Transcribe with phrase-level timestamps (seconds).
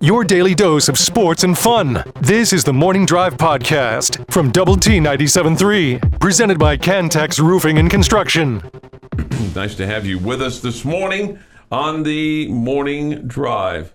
[0.00, 2.02] Your daily dose of sports and fun.
[2.20, 7.90] This is the Morning Drive Podcast from Double T 97.3, presented by Cantex Roofing and
[7.90, 8.62] Construction.
[9.54, 11.38] nice to have you with us this morning
[11.70, 13.94] on the Morning Drive.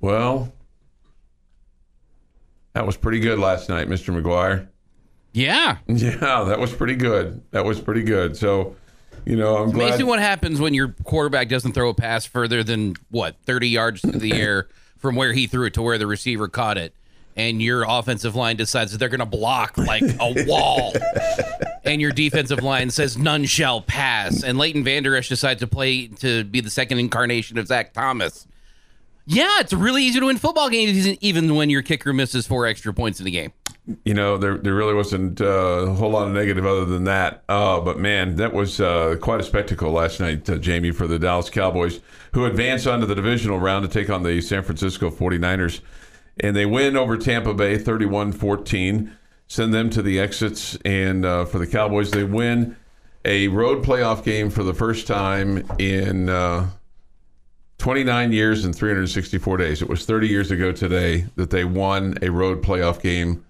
[0.00, 0.52] Well,
[2.74, 4.18] that was pretty good last night, Mr.
[4.18, 4.68] McGuire.
[5.32, 5.78] Yeah.
[5.88, 7.42] Yeah, that was pretty good.
[7.50, 8.36] That was pretty good.
[8.36, 8.76] So,
[9.26, 9.88] you know, I'm glad.
[9.88, 14.00] Amazing what happens when your quarterback doesn't throw a pass further than what 30 yards
[14.00, 16.94] through the air from where he threw it to where the receiver caught it,
[17.36, 20.92] and your offensive line decides that they're going to block like a wall,
[21.84, 26.06] and your defensive line says none shall pass, and Leighton Vander Esch decides to play
[26.06, 28.46] to be the second incarnation of Zach Thomas.
[29.26, 32.94] Yeah, it's really easy to win football games even when your kicker misses four extra
[32.94, 33.52] points in the game.
[34.04, 37.44] You know, there there really wasn't uh, a whole lot of negative other than that.
[37.48, 41.18] Uh, but man, that was uh, quite a spectacle last night, uh, Jamie, for the
[41.18, 42.00] Dallas Cowboys,
[42.32, 45.80] who advance onto the divisional round to take on the San Francisco 49ers.
[46.40, 49.16] And they win over Tampa Bay 31 14,
[49.46, 50.76] send them to the exits.
[50.84, 52.76] And uh, for the Cowboys, they win
[53.24, 56.28] a road playoff game for the first time in.
[56.28, 56.70] Uh,
[57.78, 59.82] 29 years and 364 days.
[59.82, 63.44] It was 30 years ago today that they won a road playoff game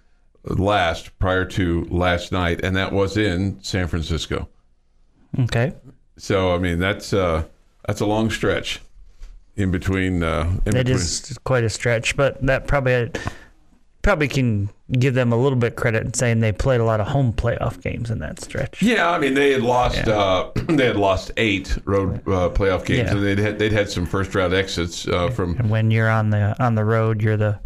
[0.47, 4.49] last prior to last night, and that was in San Francisco.
[5.41, 5.73] Okay.
[6.17, 7.45] So I mean that's uh,
[7.87, 8.81] that's a long stretch
[9.57, 10.23] in between.
[10.23, 10.97] Uh, in between.
[10.97, 13.11] is quite a stretch, but that probably
[14.03, 17.09] probably can give them a little bit credit in saying they played a lot of
[17.09, 18.81] home playoff games in that stretch.
[18.81, 20.17] Yeah, I mean they had lost Yeah.
[20.17, 23.17] uh, they had lost eight road uh, playoff games, Yeah.
[23.17, 26.31] and they'd had, they'd had some first round exits uh, from And when you're on
[26.31, 27.59] the on the road, you're the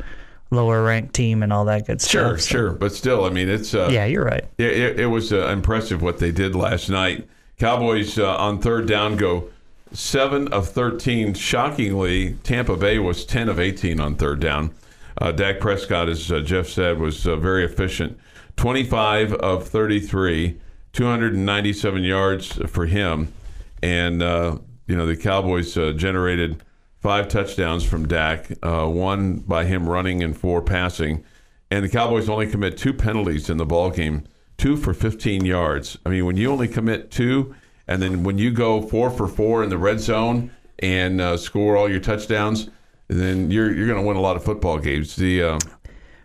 [0.51, 2.41] lower ranked team and all that good sure stuff.
[2.41, 4.45] so- sure, but still, I mean it's uh, Yeah, you're right.
[4.59, 7.29] Yeah, it, it was uh, impressive what they did last night.
[7.59, 9.49] Cowboys uh, on third down go
[9.93, 11.35] seven of thirteen.
[11.35, 14.75] Shockingly, Tampa Bay was ten of eighteen on third down.
[15.19, 18.19] Uh, Dak Prescott, as uh, Jeff said, was uh, very efficient.
[18.57, 20.59] Twenty-five of thirty-three,
[20.93, 23.33] two hundred and ninety-seven yards for him,
[23.83, 24.57] and uh,
[24.87, 26.63] you know the Cowboys uh, generated
[27.01, 31.25] five touchdowns from Dak, uh, one by him running and four passing
[31.71, 34.25] and the Cowboys only commit two penalties in the ball game,
[34.59, 35.97] two for 15 yards.
[36.05, 37.55] I mean, when you only commit two,
[37.87, 40.51] and then when you go four for four in the red zone
[40.81, 42.69] and uh, score all your touchdowns,
[43.09, 45.17] then you're you're going to win a lot of football games.
[45.17, 45.59] The uh,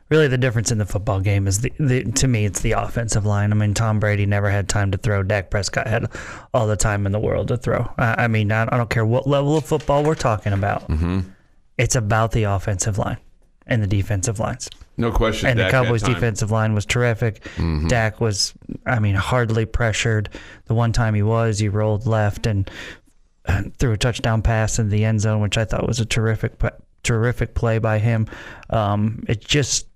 [0.10, 3.26] Really, the difference in the football game is the, the to me it's the offensive
[3.26, 3.52] line.
[3.52, 5.24] I mean, Tom Brady never had time to throw.
[5.24, 6.08] Dak Prescott had
[6.54, 7.92] all the time in the world to throw.
[7.98, 10.88] I, I mean, I, I don't care what level of football we're talking about.
[10.88, 11.22] Mm-hmm.
[11.80, 13.18] It's about the offensive line
[13.66, 14.70] and the defensive lines.
[14.96, 15.50] no question.
[15.50, 17.44] And Dak the Cowboys' defensive line was terrific.
[17.88, 18.54] Dak was,
[18.86, 20.30] I mean, hardly pressured.
[20.66, 22.70] The one time he was, he rolled left and,
[23.78, 26.58] threw a touchdown pass in the end zone, which I thought was a terrific,
[27.06, 28.28] terrific play by him.
[28.70, 29.88] Um, it just,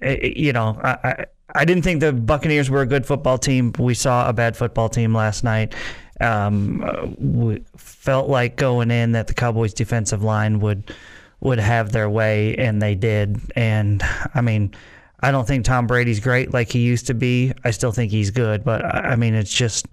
[0.00, 3.72] it, you know, I, I I didn't think the Buccaneers were a good football team.
[3.78, 5.74] We saw a bad football team last night.
[6.20, 10.92] Um, we felt like going in that the Cowboys' defensive line would
[11.40, 13.38] would have their way, and they did.
[13.56, 14.02] And
[14.34, 14.74] I mean,
[15.20, 17.52] I don't think Tom Brady's great like he used to be.
[17.64, 19.86] I still think he's good, but I mean, it's just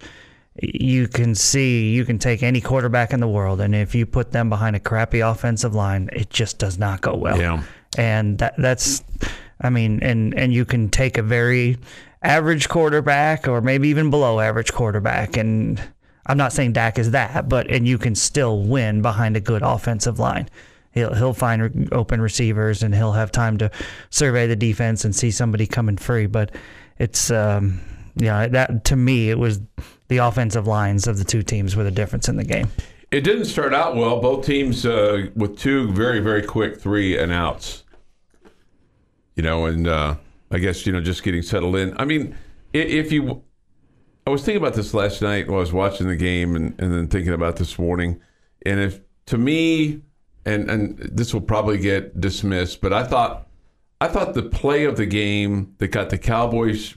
[0.62, 4.32] you can see you can take any quarterback in the world, and if you put
[4.32, 7.38] them behind a crappy offensive line, it just does not go well.
[7.38, 7.62] Yeah.
[7.96, 9.02] And that that's,
[9.60, 11.78] I mean, and and you can take a very
[12.22, 15.80] average quarterback or maybe even below average quarterback, and
[16.26, 19.62] I'm not saying Dak is that, but and you can still win behind a good
[19.62, 20.48] offensive line.
[20.92, 23.70] He'll he'll find open receivers and he'll have time to
[24.10, 26.26] survey the defense and see somebody coming free.
[26.26, 26.54] But
[26.98, 27.80] it's um,
[28.16, 29.60] yeah, that to me it was
[30.10, 32.68] the offensive lines of the two teams were the difference in the game.
[33.12, 34.20] It didn't start out well.
[34.20, 37.84] Both teams uh, with two very, very quick three and outs.
[39.36, 40.16] You know, and uh,
[40.50, 41.96] I guess you know just getting settled in.
[41.98, 42.36] I mean,
[42.72, 43.42] if you,
[44.26, 46.92] I was thinking about this last night while I was watching the game, and, and
[46.92, 48.20] then thinking about this morning.
[48.66, 50.02] And if to me,
[50.44, 53.48] and and this will probably get dismissed, but I thought,
[54.00, 56.96] I thought the play of the game that got the Cowboys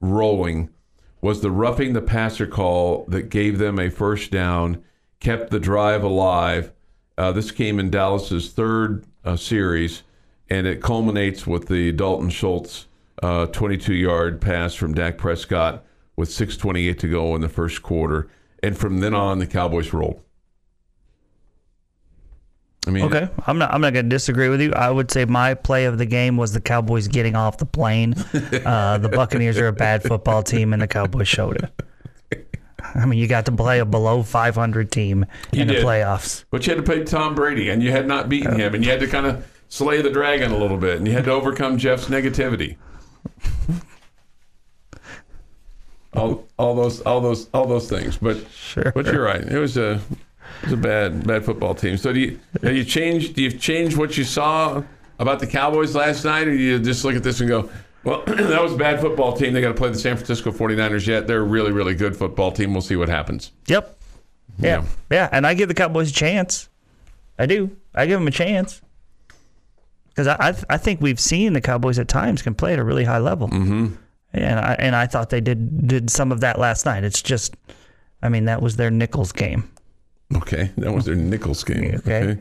[0.00, 0.70] rolling
[1.24, 4.84] was the roughing the passer call that gave them a first down,
[5.20, 6.70] kept the drive alive.
[7.16, 10.02] Uh, this came in Dallas's third uh, series,
[10.50, 12.88] and it culminates with the Dalton Schultz
[13.22, 15.82] 22 yard pass from Dak Prescott
[16.14, 18.28] with 6.28 to go in the first quarter.
[18.62, 20.20] And from then on, the Cowboys rolled.
[22.86, 23.72] I mean, Okay, I'm not.
[23.72, 24.72] I'm not going to disagree with you.
[24.74, 28.14] I would say my play of the game was the Cowboys getting off the plane.
[28.64, 32.46] Uh, the Buccaneers are a bad football team, and the Cowboys showed it.
[32.94, 35.84] I mean, you got to play a below 500 team in the did.
[35.84, 36.44] playoffs.
[36.50, 38.90] But you had to play Tom Brady, and you had not beaten him, and you
[38.90, 41.78] had to kind of slay the dragon a little bit, and you had to overcome
[41.78, 42.76] Jeff's negativity.
[46.12, 48.16] All, all those, all those, all those things.
[48.18, 48.92] But, Sure.
[48.94, 49.42] but you're right.
[49.42, 50.00] It was a,
[50.64, 51.96] it was a bad, bad football team.
[51.96, 53.34] So do you, have you changed?
[53.34, 54.82] Do you change what you saw
[55.18, 57.70] about the Cowboys last night, or do you just look at this and go,
[58.04, 59.52] well, that was a bad football team.
[59.52, 61.26] They got to play the San Francisco 49ers yet.
[61.26, 62.72] They're a really, really good football team.
[62.72, 63.52] We'll see what happens.
[63.66, 63.98] Yep.
[64.58, 64.84] Yeah.
[65.10, 65.28] yeah.
[65.32, 66.68] And I give the Cowboys a chance.
[67.38, 67.76] I do.
[67.94, 68.80] I give them a chance.
[70.08, 72.84] Because I, I, I think we've seen the Cowboys at times can play at a
[72.84, 73.48] really high level.
[73.48, 73.94] Mm-hmm.
[74.32, 77.04] And I and I thought they did did some of that last night.
[77.04, 77.54] It's just,
[78.20, 79.70] I mean, that was their Nicholls game.
[80.36, 81.94] Okay, that was their Nicholls game.
[81.96, 82.38] Okay.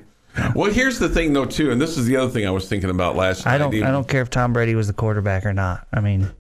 [0.56, 2.90] Well, here's the thing, though, too, and this is the other thing I was thinking
[2.90, 3.56] about last night.
[3.56, 5.88] I don't I don't care if Tom Brady was the quarterback or not.
[5.94, 6.32] I mean,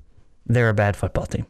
[0.47, 1.45] they're a bad football team.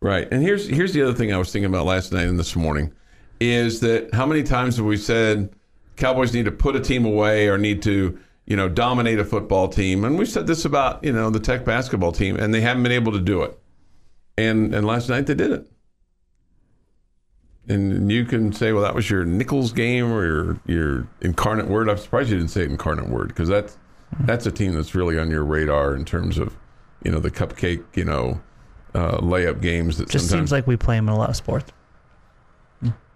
[0.00, 2.56] Right, and here's here's the other thing I was thinking about last night and this
[2.56, 2.92] morning,
[3.40, 5.50] is that how many times have we said
[5.96, 9.68] Cowboys need to put a team away or need to you know dominate a football
[9.68, 12.82] team, and we said this about you know the Tech basketball team, and they haven't
[12.82, 13.56] been able to do it,
[14.36, 15.68] and and last night they did it.
[17.68, 21.88] And you can say, well, that was your Nicholls game or your your incarnate word.
[21.88, 23.78] I'm surprised you didn't say incarnate word because that's
[24.20, 26.56] that's a team that's really on your radar in terms of
[27.04, 28.40] you know the cupcake you know
[28.94, 31.72] uh, layup games that Just seems like we play them in a lot of sports.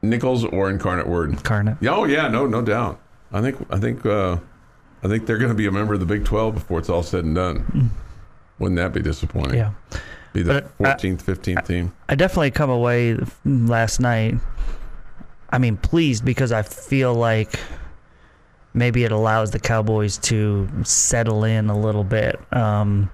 [0.03, 1.31] Nicholls or incarnate word.
[1.31, 1.79] Incarnate.
[1.89, 3.01] Oh yeah, no, no doubt.
[3.33, 4.37] I think I think uh,
[5.03, 7.03] I think they're going to be a member of the Big Twelve before it's all
[7.03, 7.91] said and done.
[8.59, 9.59] Wouldn't that be disappointing?
[9.59, 9.73] Yeah.
[10.37, 11.93] Be the fourteenth, fifteenth team.
[12.09, 14.35] I definitely come away last night.
[15.51, 17.59] I mean, pleased because I feel like
[18.75, 23.11] maybe it allows the Cowboys to settle in a little bit um,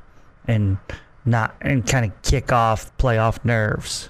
[0.49, 0.79] and
[1.25, 4.09] not and kind of kick off playoff nerves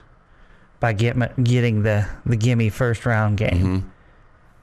[0.81, 3.93] by get, getting the the gimme first round game.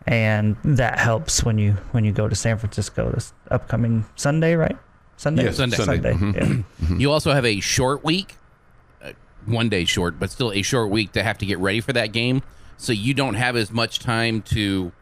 [0.07, 4.77] And that helps when you when you go to San Francisco this upcoming Sunday, right?
[5.19, 5.43] Sunday.
[5.43, 5.75] Yes, Sunday.
[5.75, 6.13] Sunday.
[6.13, 6.63] Mhm.
[6.89, 6.95] Yeah.
[6.97, 8.37] You also have a short week,
[9.03, 9.11] uh,
[9.45, 12.13] one day short, but still a short week to have to get ready for that
[12.13, 12.41] game.
[12.77, 14.93] So you don't have as much time to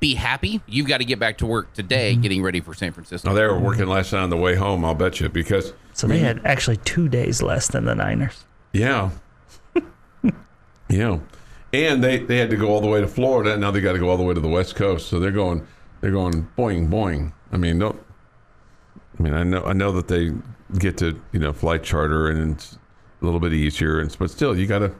[0.00, 0.62] be happy.
[0.66, 3.30] You've got to get back to work today, getting ready for San Francisco.
[3.30, 4.84] Oh, they were working last night on the way home.
[4.86, 8.44] I'll bet you because So they had actually two days less than the Niners.
[8.72, 9.10] yeah,
[10.88, 11.18] yeah,
[11.74, 13.52] and they they had to go all the way to Florida.
[13.52, 15.08] and Now they got to go all the way to the West Coast.
[15.08, 15.66] So they're going
[16.00, 17.32] they're going boing boing.
[17.52, 17.98] I mean, don't.
[19.18, 20.32] I mean, I know I know that they
[20.78, 22.78] get to you know flight charter and it's
[23.20, 24.92] a little bit easier, and but still you gotta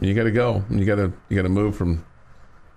[0.00, 0.64] you gotta go.
[0.70, 2.04] You gotta you gotta move from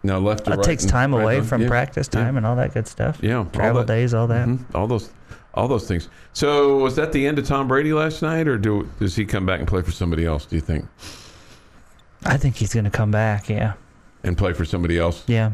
[0.03, 0.65] now left to It right.
[0.65, 2.19] takes time away from Yeah, practice yeah.
[2.23, 3.19] time and all that good stuff.
[3.21, 4.47] Yeah, all travel that- days, all that.
[4.47, 4.59] Mhm.
[4.75, 5.09] all those
[5.55, 6.09] all those things.
[6.33, 9.45] So was that the end of Tom Brady last night, or do does he come
[9.45, 10.45] back and play for somebody else?
[10.45, 10.85] Do you think
[12.25, 13.49] I think he's going to come back.
[13.49, 13.73] Yeah,
[14.23, 15.23] and play for somebody else?
[15.27, 15.51] yeah.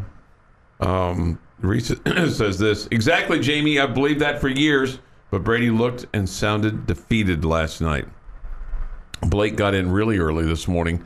[0.80, 3.80] Um, Reese says this exactly, Jamie.
[3.80, 5.00] I've believed that for years,
[5.32, 8.08] but Brady looked and sounded defeated last night.
[9.22, 11.04] Blake got in really early this morning.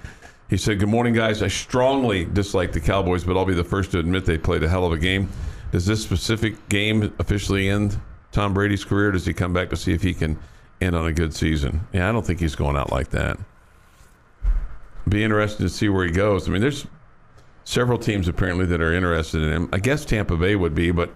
[0.50, 1.42] He said, "Good morning, guys.
[1.42, 4.70] I strongly dislike the Cowboys, but I'll be the first to admit they played a
[4.70, 5.30] hell of a game.
[5.72, 8.00] Does this specific game officially end
[8.32, 9.12] Tom Brady's career?
[9.12, 10.38] Does he come back to see if he can
[10.80, 11.88] end on a good season?
[11.92, 13.40] Yeah, I don't think he's going out like that.
[15.10, 16.48] Be interested to see where he goes.
[16.48, 16.86] I mean, there's
[17.64, 19.70] several teams apparently that are interested in him.
[19.74, 21.12] I guess Tampa Bay would be, but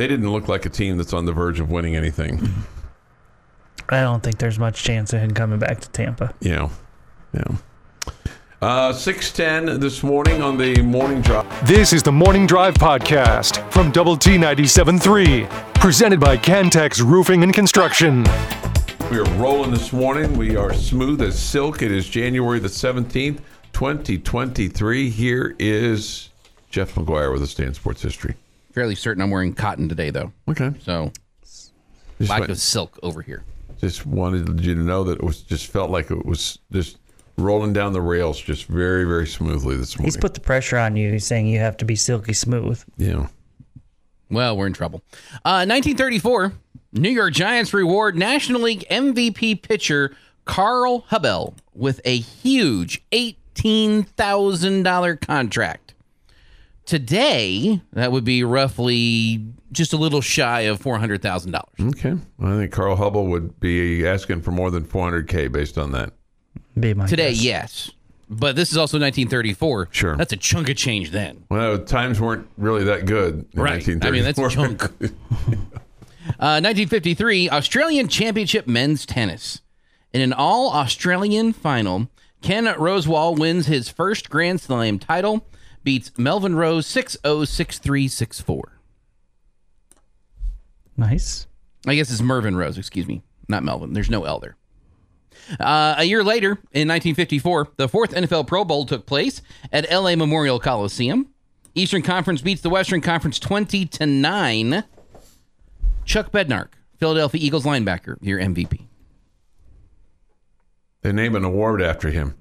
[0.00, 2.40] they didn't look like a team that's on the verge of winning anything.
[3.90, 6.32] I don't think there's much chance of him coming back to Tampa.
[6.40, 6.70] You know,
[7.34, 7.44] yeah.
[8.62, 11.68] Uh, six ten this morning on the morning drive.
[11.68, 17.52] This is the Morning Drive Podcast from Double T 97.3, presented by Cantex Roofing and
[17.52, 18.24] Construction.
[19.10, 20.34] We are rolling this morning.
[20.34, 21.82] We are smooth as silk.
[21.82, 23.42] It is January the seventeenth,
[23.74, 25.10] twenty twenty three.
[25.10, 26.30] Here is
[26.70, 28.36] Jeff McGuire with the Stan sports history.
[28.72, 30.32] Fairly certain I'm wearing cotton today, though.
[30.48, 31.10] Okay, So
[31.42, 31.72] just,
[32.20, 33.42] lack wa- of silk over here.
[33.80, 36.98] just wanted you to know that it was just felt like it was just
[37.36, 40.06] rolling down the rails just very very smoothly this morning.
[40.06, 41.10] He's put the pressure on you.
[41.12, 42.82] He's saying you have to be silky smooth.
[42.96, 43.26] yeah.
[44.32, 45.02] Well, we're in trouble.
[45.44, 46.52] Uh, 1934,
[46.92, 55.94] New York Giants reward National League MVP pitcher Carl Hubbell with a huge $18,000 contract.
[56.90, 61.62] Today, that would be roughly just a little shy of $400,000.
[61.90, 62.16] Okay.
[62.42, 66.12] I think Carl Hubbell would be asking for more than 400K based on that.
[66.76, 67.44] Be my Today, guess.
[67.44, 67.90] yes.
[68.28, 69.88] But this is also 1934.
[69.92, 70.16] Sure.
[70.16, 71.44] That's a chunk of change then.
[71.48, 73.88] Well, times weren't really that good in Right.
[73.88, 74.82] I mean, that's a chunk.
[76.38, 79.60] Uh, 1953, Australian Championship men's tennis.
[80.12, 82.08] In an all Australian final,
[82.42, 85.44] Ken Rosewall wins his first Grand Slam title,
[85.82, 88.72] beats Melvin Rose 6 0 6 3 6 4.
[90.96, 91.46] Nice.
[91.86, 93.92] I guess it's Mervyn Rose, excuse me, not Melvin.
[93.94, 94.56] There's no elder.
[95.58, 99.40] Uh, a year later, in 1954, the fourth NFL Pro Bowl took place
[99.72, 101.28] at LA Memorial Coliseum.
[101.74, 104.84] Eastern Conference beats the Western Conference 20 to 9.
[106.04, 108.86] Chuck Bednarik, Philadelphia Eagles linebacker, your MVP.
[111.02, 112.34] They name an award after him.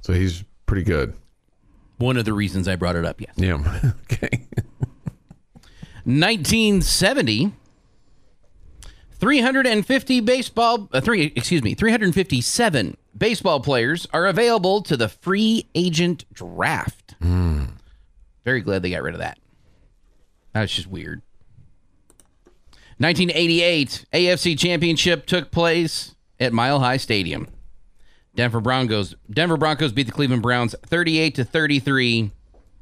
[0.00, 1.14] So he's pretty good.
[1.98, 3.32] One of the reasons I brought it up, yes.
[3.36, 3.54] Yeah.
[4.12, 4.46] okay.
[6.04, 7.52] 1970
[9.18, 16.24] 350 baseball uh, three excuse me 357 baseball players are available to the free agent
[16.32, 17.16] draft
[18.44, 19.38] very glad they got rid of that
[20.52, 21.22] that's just weird
[22.98, 27.48] 1988 afc championship took place at mile high stadium
[28.36, 32.30] denver broncos denver broncos beat the cleveland browns 38 to 33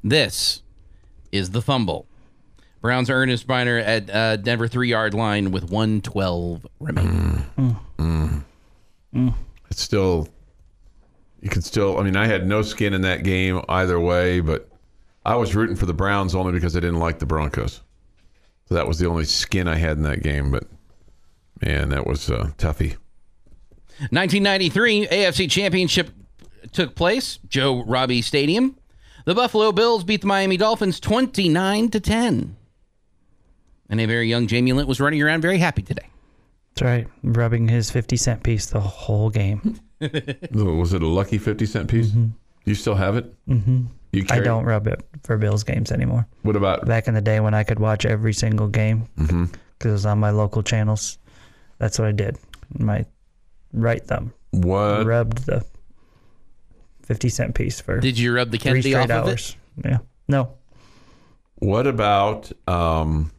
[0.03, 0.61] this
[1.31, 2.07] is the fumble
[2.85, 7.43] Browns Earnest Byner at uh, Denver three yard line with 112 remaining.
[9.71, 10.27] It's still,
[11.41, 14.69] you can still, I mean, I had no skin in that game either way, but
[15.25, 17.81] I was rooting for the Browns only because I didn't like the Broncos.
[18.67, 20.51] So that was the only skin I had in that game.
[20.51, 20.65] But
[21.63, 22.97] man, that was uh, toughy.
[23.99, 26.09] 1993 AFC Championship
[26.71, 28.77] took place, Joe Robbie Stadium.
[29.25, 32.55] The Buffalo Bills beat the Miami Dolphins 29 to 10.
[33.89, 36.07] And a very young Jamie Lent was running around very happy today.
[36.73, 37.07] That's right.
[37.23, 39.79] Rubbing his 50 cent piece the whole game.
[40.51, 42.09] Was it a lucky 50 cent piece?
[42.09, 42.31] Do
[42.65, 43.33] you still have it?
[43.47, 43.85] Mm-hmm.
[44.11, 46.25] You I don't rub it for Bills games anymore.
[46.43, 49.49] What about, Back in the day when I could watch every single game because
[49.83, 51.17] it was on my local channels,
[51.79, 52.37] that's what I did.
[52.77, 53.05] My
[53.73, 55.05] right thumb what?
[55.05, 55.65] rubbed the
[57.03, 59.29] 50 cent piece for Did you rub the three Kennedy off straight of it?
[59.29, 59.55] hours.
[59.83, 59.97] Yeah.
[60.27, 60.53] No.
[61.55, 63.31] What about, um,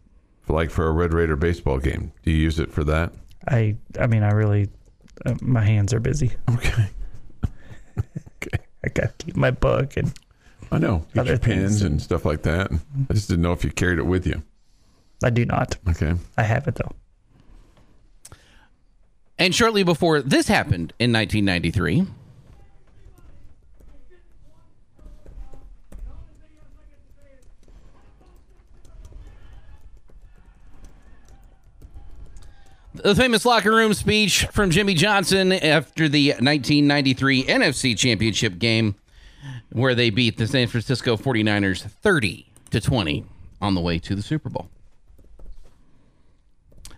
[0.49, 2.13] like for a Red Raider baseball game?
[2.23, 3.13] Do you use it for that?
[3.49, 4.69] I I mean I really
[5.25, 6.33] uh, my hands are busy.
[6.51, 6.89] Okay.
[8.43, 8.59] okay.
[8.85, 10.13] I got to keep my book and
[10.71, 11.05] I know.
[11.15, 11.83] Get Other your pins things.
[11.83, 12.71] and stuff like that.
[13.09, 14.43] I just didn't know if you carried it with you.
[15.25, 15.77] I do not.
[15.89, 16.15] Okay.
[16.37, 16.93] I have it though.
[19.39, 22.07] And shortly before this happened in 1993,
[32.95, 38.95] the famous locker room speech from Jimmy Johnson after the 1993 NFC Championship game,
[39.71, 43.25] where they beat the San Francisco 49ers 30 to 20
[43.61, 44.69] on the way to the Super Bowl.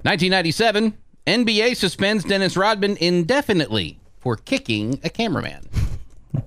[0.03, 0.97] 1997,
[1.29, 5.69] NBA suspends Dennis Rodman indefinitely for kicking a cameraman.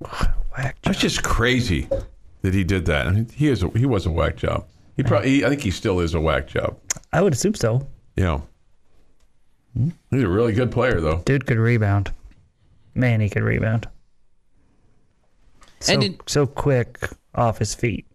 [0.00, 0.78] Whack.
[0.82, 1.88] That's just crazy
[2.42, 3.06] that he did that.
[3.06, 4.66] I mean, he is a, he was a whack job.
[4.96, 6.76] He probably he, I think he still is a whack job.
[7.12, 7.86] I would assume so.
[8.16, 8.40] Yeah.
[9.76, 9.90] Hmm?
[10.10, 11.18] He's a really good player though.
[11.24, 12.12] Dude could rebound.
[12.94, 13.88] Man, he could rebound.
[15.80, 16.98] So, And it- so quick
[17.34, 18.06] off his feet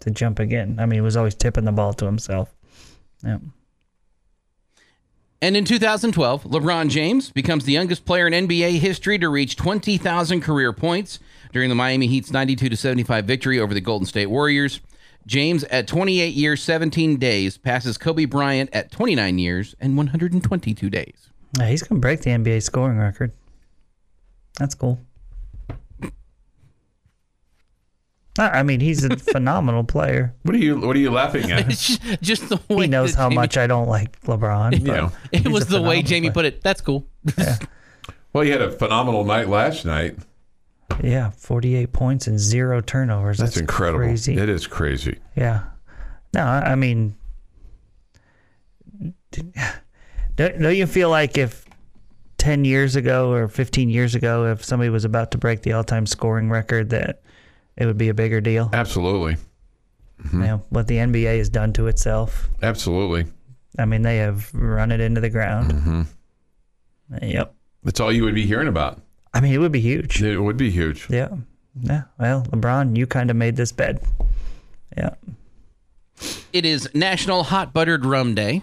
[0.00, 0.76] to jump again.
[0.78, 2.54] I mean, he was always tipping the ball to himself.
[3.24, 3.38] Yeah.
[5.40, 10.40] And in 2012, LeBron James becomes the youngest player in NBA history to reach 20,000
[10.40, 11.20] career points
[11.52, 14.80] during the Miami Heat's 92 75 victory over the Golden State Warriors.
[15.26, 21.28] James, at 28 years, 17 days, passes Kobe Bryant at 29 years and 122 days.
[21.56, 23.32] Yeah, he's gonna break the NBA scoring record.
[24.58, 24.98] That's cool.
[28.38, 30.34] I I mean, he's a phenomenal player.
[30.42, 31.68] What are you what are you laughing at?
[31.68, 34.78] Just, just the way He knows how Jamie- much I don't like LeBron.
[34.78, 35.12] you know.
[35.32, 36.32] It was the way Jamie player.
[36.32, 36.62] put it.
[36.62, 37.06] That's cool.
[38.34, 40.18] Well, he had a phenomenal night last night.
[41.02, 43.38] Yeah, 48 points and zero turnovers.
[43.38, 44.00] That's, That's, incredible.
[44.04, 44.36] Crazy.
[44.36, 45.18] It is crazy.
[45.34, 45.62] Yeah.
[46.34, 47.16] No, I I mean,
[49.32, 51.64] don't, don't you feel like if
[52.36, 55.84] 10 years ago or 15 years ago, if somebody was about to break the all
[55.84, 57.22] time scoring record, that
[57.78, 58.68] it would be a bigger deal?
[58.72, 59.36] Absolutely.
[60.32, 62.50] You know, what the NBA has done to itself.
[62.60, 63.26] Absolutely.
[63.78, 65.72] I mean, they have run it into the ground.
[65.72, 66.02] Mm-hmm.
[67.22, 67.54] Yep.
[67.84, 69.00] That's all you would be hearing about.
[69.32, 70.20] I mean, it would be huge.
[70.20, 71.06] It would be huge.
[71.08, 71.28] Yeah.
[71.80, 72.02] Yeah.
[72.18, 74.00] Well, LeBron, you kind of made this bed.
[74.96, 75.14] Yeah.
[76.52, 78.62] It is National Hot Buttered Rum Day.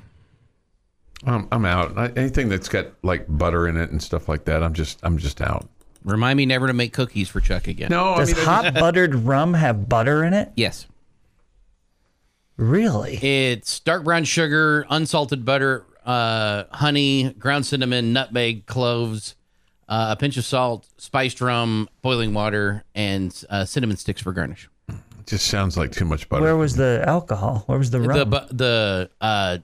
[1.26, 1.98] I'm, I'm out.
[1.98, 5.18] I, anything that's got like butter in it and stuff like that, I'm just I'm
[5.18, 5.70] just out.
[6.06, 7.90] Remind me never to make cookies for Chuck again.
[7.90, 10.52] No, Does I mean, hot buttered rum have butter in it?
[10.56, 10.86] Yes.
[12.58, 13.16] Really?
[13.18, 19.36] It's dark brown sugar, unsalted butter, uh, honey, ground cinnamon, nutmeg, cloves,
[19.90, 24.70] uh, a pinch of salt, spiced rum, boiling water, and uh, cinnamon sticks for garnish.
[24.88, 24.96] It
[25.26, 26.44] just sounds like too much butter.
[26.44, 27.64] Where was the alcohol?
[27.66, 28.18] Where was the rum?
[28.18, 29.58] The bu- the uh,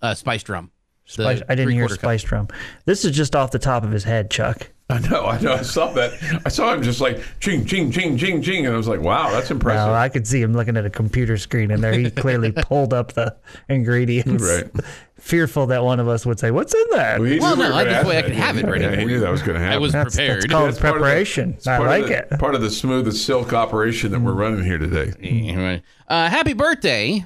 [0.00, 0.70] uh, spiced rum.
[1.16, 2.32] The Spice- I didn't hear three-quarter cup.
[2.32, 2.48] rum.
[2.86, 4.70] This is just off the top of his head, Chuck.
[4.90, 5.52] I know, I know.
[5.54, 6.12] I saw that.
[6.44, 9.30] I saw him just like ching, ching, ching, ching, ching, and I was like, wow,
[9.30, 9.86] that's impressive.
[9.86, 11.92] No, I could see him looking at a computer screen in there.
[11.94, 13.34] He clearly pulled up the
[13.70, 14.42] ingredients.
[14.44, 14.70] Right.
[15.18, 17.84] Fearful that one of us would say, "What's in that?" Well, Well, no, I gonna
[17.84, 18.26] just ask way I that.
[18.28, 18.96] could have it right Yeah, now.
[18.98, 19.74] he knew that was going to happen.
[19.74, 20.42] I was That's, prepared.
[20.42, 21.54] that's called That's part of the- preparation.
[21.56, 22.40] it's I part like of the, it.
[22.40, 25.80] Part of the smoothest silk operation that we're running here today.
[26.08, 27.24] Uh, happy birthday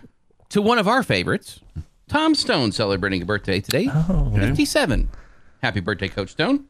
[0.50, 1.60] to one of our favorites,
[2.08, 5.08] Tom Stone, celebrating a birthday today, 57.
[5.60, 6.66] Happy birthday, Coach Stone.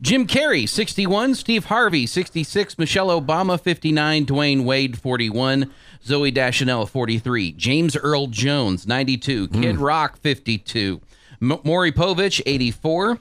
[0.00, 1.34] Jim Carrey, 61.
[1.34, 2.78] Steve Harvey, 66.
[2.78, 4.24] Michelle Obama, 59.
[4.26, 5.70] Dwyane Wade, 41.
[6.04, 7.52] Zooey Deschanel, 43.
[7.52, 9.48] James Earl Jones, 92.
[9.48, 11.00] Kid Rock, 52.
[11.42, 13.18] M- Maury Povich, 84.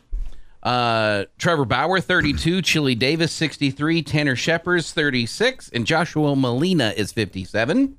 [0.63, 2.61] Uh, Trevor Bauer, 32.
[2.63, 4.03] Chili Davis, 63.
[4.03, 5.69] Tanner Scheppers, 36.
[5.73, 7.97] And Joshua Malina is 57.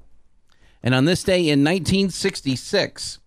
[0.82, 3.18] And on this day in 1966,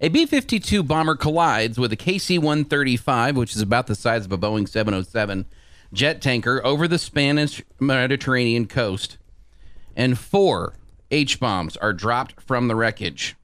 [0.00, 4.32] a B 52 bomber collides with a KC 135, which is about the size of
[4.32, 5.46] a Boeing 707
[5.92, 9.18] jet tanker, over the Spanish Mediterranean coast.
[9.94, 10.74] And four
[11.10, 13.36] H bombs are dropped from the wreckage.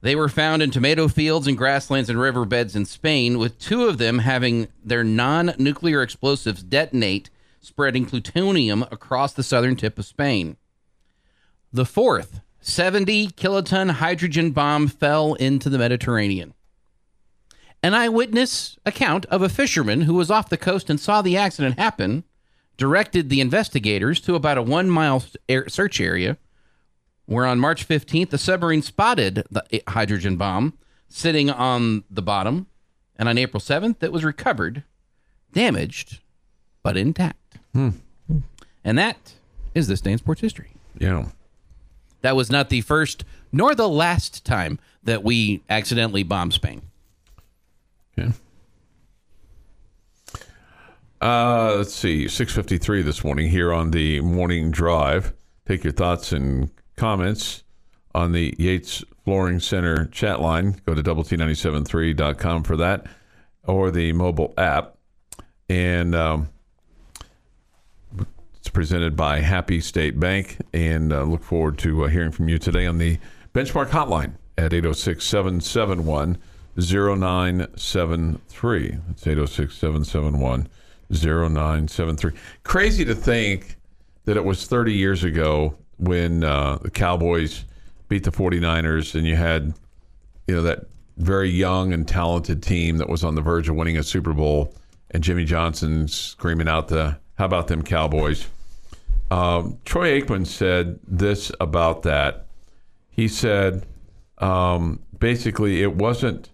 [0.00, 3.98] They were found in tomato fields and grasslands and riverbeds in Spain, with two of
[3.98, 7.30] them having their non nuclear explosives detonate,
[7.60, 10.56] spreading plutonium across the southern tip of Spain.
[11.72, 16.52] The fourth, 70 kiloton hydrogen bomb fell into the Mediterranean.
[17.82, 21.78] An eyewitness account of a fisherman who was off the coast and saw the accident
[21.78, 22.24] happen
[22.76, 25.24] directed the investigators to about a one mile
[25.68, 26.36] search area
[27.26, 30.76] where on March 15th, the submarine spotted the eh, hydrogen bomb
[31.08, 32.66] sitting on the bottom.
[33.16, 34.84] And on April 7th, it was recovered,
[35.52, 36.20] damaged,
[36.82, 37.58] but intact.
[37.72, 37.90] Hmm.
[38.84, 39.34] And that
[39.74, 40.70] is this day in sports history.
[40.98, 41.26] Yeah.
[42.22, 46.82] That was not the first nor the last time that we accidentally bombed Spain.
[48.18, 48.32] Okay.
[51.20, 55.32] Uh, let's see, 6.53 this morning here on the morning drive.
[55.66, 57.64] Take your thoughts and comments
[58.14, 60.80] on the Yates Flooring Center chat line.
[60.86, 63.06] Go to double T973.com for that
[63.64, 64.96] or the mobile app.
[65.68, 66.48] And um,
[68.78, 70.58] presented by Happy State Bank.
[70.72, 73.18] And uh, look forward to uh, hearing from you today on the
[73.52, 76.38] Benchmark Hotline at 806 771
[76.76, 78.98] 0973.
[79.08, 80.68] That's 806 771
[81.10, 82.32] 0973.
[82.62, 83.74] Crazy to think
[84.26, 87.64] that it was 30 years ago when uh, the Cowboys
[88.08, 89.74] beat the 49ers and you had,
[90.46, 90.86] you know, that
[91.16, 94.72] very young and talented team that was on the verge of winning a Super Bowl
[95.10, 98.46] and Jimmy Johnson screaming out the, how about them Cowboys?
[99.30, 102.46] Um, Troy Aikman said this about that.
[103.10, 103.86] He said,
[104.38, 106.50] um, basically, it wasn't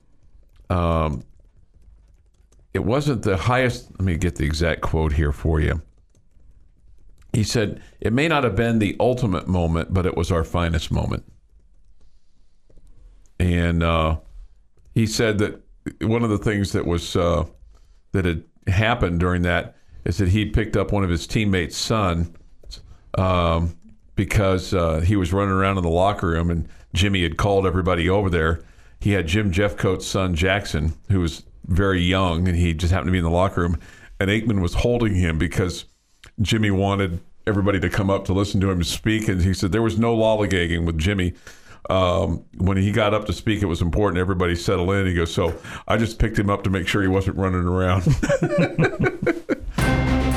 [0.70, 1.24] um,
[2.72, 3.90] it wasn't the highest.
[3.92, 5.82] Let me get the exact quote here for you.
[7.32, 10.90] He said, It may not have been the ultimate moment, but it was our finest
[10.90, 11.24] moment.
[13.38, 14.18] And uh,
[14.94, 15.60] he said that
[16.00, 17.44] one of the things that was uh,
[18.12, 22.34] that had happened during that is that he picked up one of his teammates' son
[23.18, 23.76] um,
[24.16, 28.08] because uh, he was running around in the locker room and Jimmy had called everybody
[28.08, 28.60] over there.
[29.00, 33.12] He had Jim Jeffcoat's son Jackson, who was very young, and he just happened to
[33.12, 33.78] be in the locker room.
[34.20, 35.84] And Aikman was holding him because
[36.40, 39.28] Jimmy wanted everybody to come up to listen to him speak.
[39.28, 41.34] And he said there was no lollygagging with Jimmy.
[41.90, 45.06] Um, when he got up to speak, it was important everybody settle in.
[45.06, 45.54] He goes, So
[45.86, 48.04] I just picked him up to make sure he wasn't running around.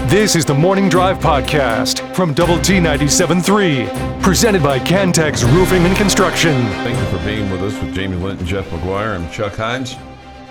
[0.08, 5.98] This is the Morning Drive Podcast from Double T 97.3, presented by Cantex Roofing and
[5.98, 6.54] Construction.
[6.84, 9.16] Thank you for being with us with Jamie Lent and Jeff McGuire.
[9.16, 9.96] I'm Chuck Heinz.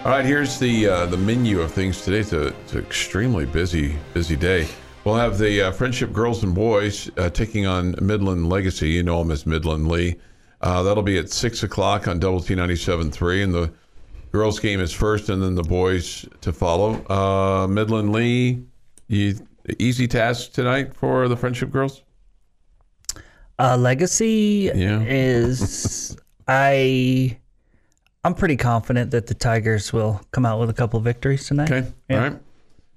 [0.04, 2.18] All right, here's the uh, the menu of things today.
[2.18, 4.68] It's, a, it's an extremely busy busy day.
[5.04, 8.90] We'll have the uh, Friendship Girls and Boys uh, taking on Midland Legacy.
[8.90, 10.16] You know them as Midland Lee.
[10.60, 13.72] Uh, that'll be at six o'clock on Double T 97.3, and the
[14.32, 17.02] girls game is first, and then the boys to follow.
[17.08, 18.62] Uh, Midland Lee,
[19.08, 19.34] you,
[19.78, 22.02] easy task tonight for the Friendship Girls.
[23.58, 25.00] Uh, legacy Yeah.
[25.06, 26.16] is
[26.46, 27.38] I.
[28.24, 31.70] I'm pretty confident that the Tigers will come out with a couple victories tonight.
[31.70, 32.16] Okay, Yeah.
[32.16, 32.38] all right.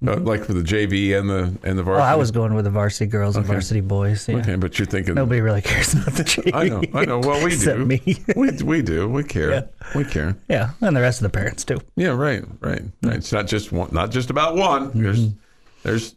[0.06, 2.06] Uh, like for the JV and the and the Oh, varsity.
[2.08, 4.26] I was going with the varsity girls and varsity boys.
[4.28, 4.36] Yeah.
[4.38, 5.14] okay, but you're thinking.
[5.14, 6.50] Nobody really cares about the JV.
[6.54, 7.18] I know, I know.
[7.20, 7.84] Well, we except do.
[7.86, 8.00] me.
[8.34, 9.08] we we do.
[9.08, 9.50] We care.
[9.50, 9.62] Yeah.
[9.94, 10.36] We care.
[10.48, 11.80] yeah, and the rest of the parents too.
[11.96, 13.16] Yeah, right, right, right.
[13.16, 14.90] It's not just one, not just about one.
[15.82, 16.14] There's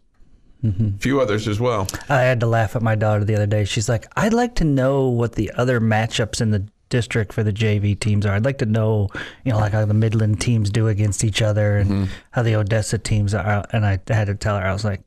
[0.63, 1.88] there's a few others as well.
[2.08, 3.65] I had to laugh at my daughter the other day.
[3.65, 7.52] She's like, "I'd like to know what the other matchups in the district for the
[7.52, 8.34] JV teams are.
[8.34, 9.10] I'd like to know,
[9.43, 12.12] you know, like how the Midland teams do against each other and mm-hmm.
[12.32, 15.02] how the Odessa teams are." And I had to tell her, I was like,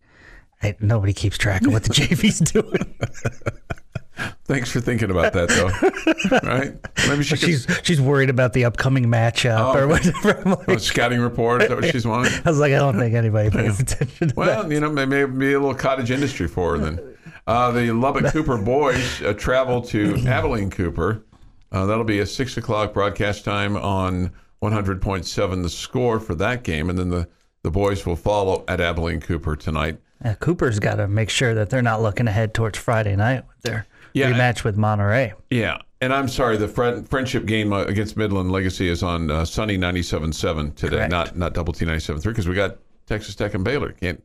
[0.61, 2.95] hey, "Nobody keeps track of what the JV's doing."
[4.45, 6.39] Thanks for thinking about that, though.
[6.49, 6.75] right?
[7.09, 7.47] Maybe she could.
[7.47, 10.43] she's she's worried about the upcoming matchup Oh, or whatever.
[10.45, 11.63] A like, scouting report.
[11.63, 12.33] Is that what she's wanting?
[12.45, 14.37] I was like, I don't think anybody pays attention to that.
[14.37, 17.17] Well, you know, maybe it'd be a little cottage industry for her then.
[17.47, 21.23] Uh, the Lubbock Cooper boys uh, travel to Abilene Cooper.
[21.71, 26.89] Uh, that'll be a six o'clock broadcast time on 100.7 the score for that game.
[26.91, 27.29] And then the,
[27.63, 29.99] the boys will follow at Abilene Cooper tonight.
[30.25, 33.61] Yeah, Cooper's got to make sure that they're not looking ahead towards Friday night with
[33.63, 35.35] their Yeah, rematch with Monterey.
[35.51, 35.79] Yeah.
[36.01, 39.79] And I'm sorry, the friend, friendship game uh, against Midland Legacy is on uh, Sunny
[39.79, 41.11] 97.7 today, Correct.
[41.11, 42.77] not not Double T 97.3 because we got
[43.07, 43.93] Texas Tech and Baylor.
[43.93, 44.23] Can't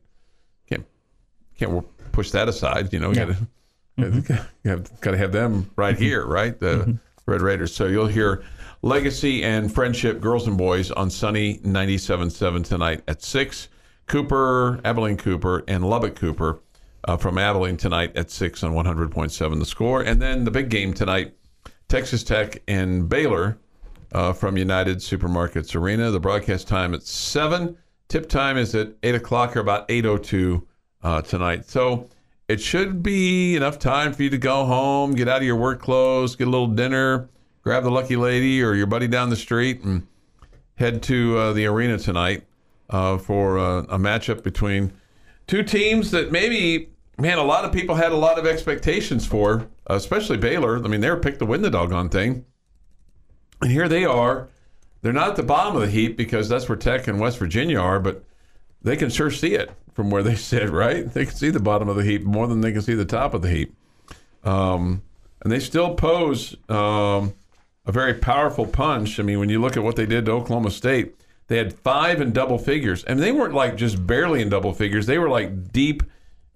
[0.68, 0.84] can't
[1.58, 2.92] can't push that aside.
[2.92, 3.34] You know, we Yeah.
[3.96, 6.58] gotta, have, gotta have them right here, right?
[6.58, 7.74] The Red Raiders.
[7.74, 8.42] So you'll hear
[8.82, 13.68] Legacy and Friendship Girls and Boys on Sunny 97.7 tonight at 6.
[14.06, 16.60] Cooper, Abilene Cooper, and Lubbock Cooper
[17.04, 20.02] uh, from Abilene tonight at 6 on 100.7 the score.
[20.02, 21.34] And then the big game tonight,
[21.88, 23.58] Texas Tech and Baylor
[24.12, 26.10] uh, from United Supermarkets Arena.
[26.10, 27.76] The broadcast time at 7.
[28.08, 30.62] Tip time is at 8 o'clock or about 8.02
[31.02, 31.68] uh, tonight.
[31.68, 32.08] So
[32.48, 35.80] it should be enough time for you to go home, get out of your work
[35.80, 37.28] clothes, get a little dinner,
[37.62, 40.06] grab the lucky lady or your buddy down the street, and
[40.74, 42.44] head to uh, the arena tonight
[42.90, 44.92] uh, for uh, a matchup between
[45.46, 49.68] two teams that maybe, man, a lot of people had a lot of expectations for,
[49.86, 50.82] especially Baylor.
[50.82, 52.44] I mean, they were picked to win the doggone thing.
[53.60, 54.48] And here they are.
[55.02, 57.78] They're not at the bottom of the heap because that's where Tech and West Virginia
[57.78, 58.24] are, but
[58.82, 61.12] they can sure see it from where they sit, right?
[61.12, 63.34] They can see the bottom of the heap more than they can see the top
[63.34, 63.74] of the heap.
[64.44, 65.02] Um,
[65.42, 67.34] and they still pose um,
[67.84, 69.18] a very powerful punch.
[69.18, 71.14] I mean, when you look at what they did to Oklahoma State,
[71.48, 73.04] they had five in double figures.
[73.04, 76.02] And they weren't like just barely in double figures, they were like deep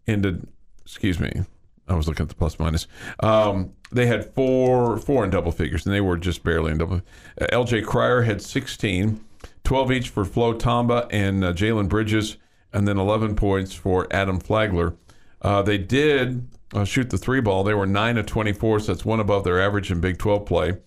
[0.06, 0.46] into,
[0.84, 1.42] excuse me,
[1.88, 2.86] I was looking at the plus minus.
[3.20, 7.02] Um, they had four four in double figures, and they were just barely in double.
[7.40, 7.82] Uh, L.J.
[7.82, 9.24] Cryer had 16,
[9.64, 12.36] 12 each for Flo Thamba and uh, Jalen Bridges,
[12.72, 14.96] and then 11 points for Adam Flagler.
[15.42, 17.62] Uh, they did uh, shoot the three ball.
[17.62, 20.78] They were 9 of 24, so that's one above their average in Big 12 play.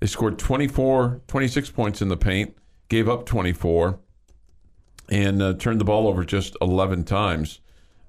[0.00, 2.56] They scored 24, 26 points in the paint,
[2.88, 3.98] gave up 24,
[5.08, 7.60] and uh, turned the ball over just 11 times.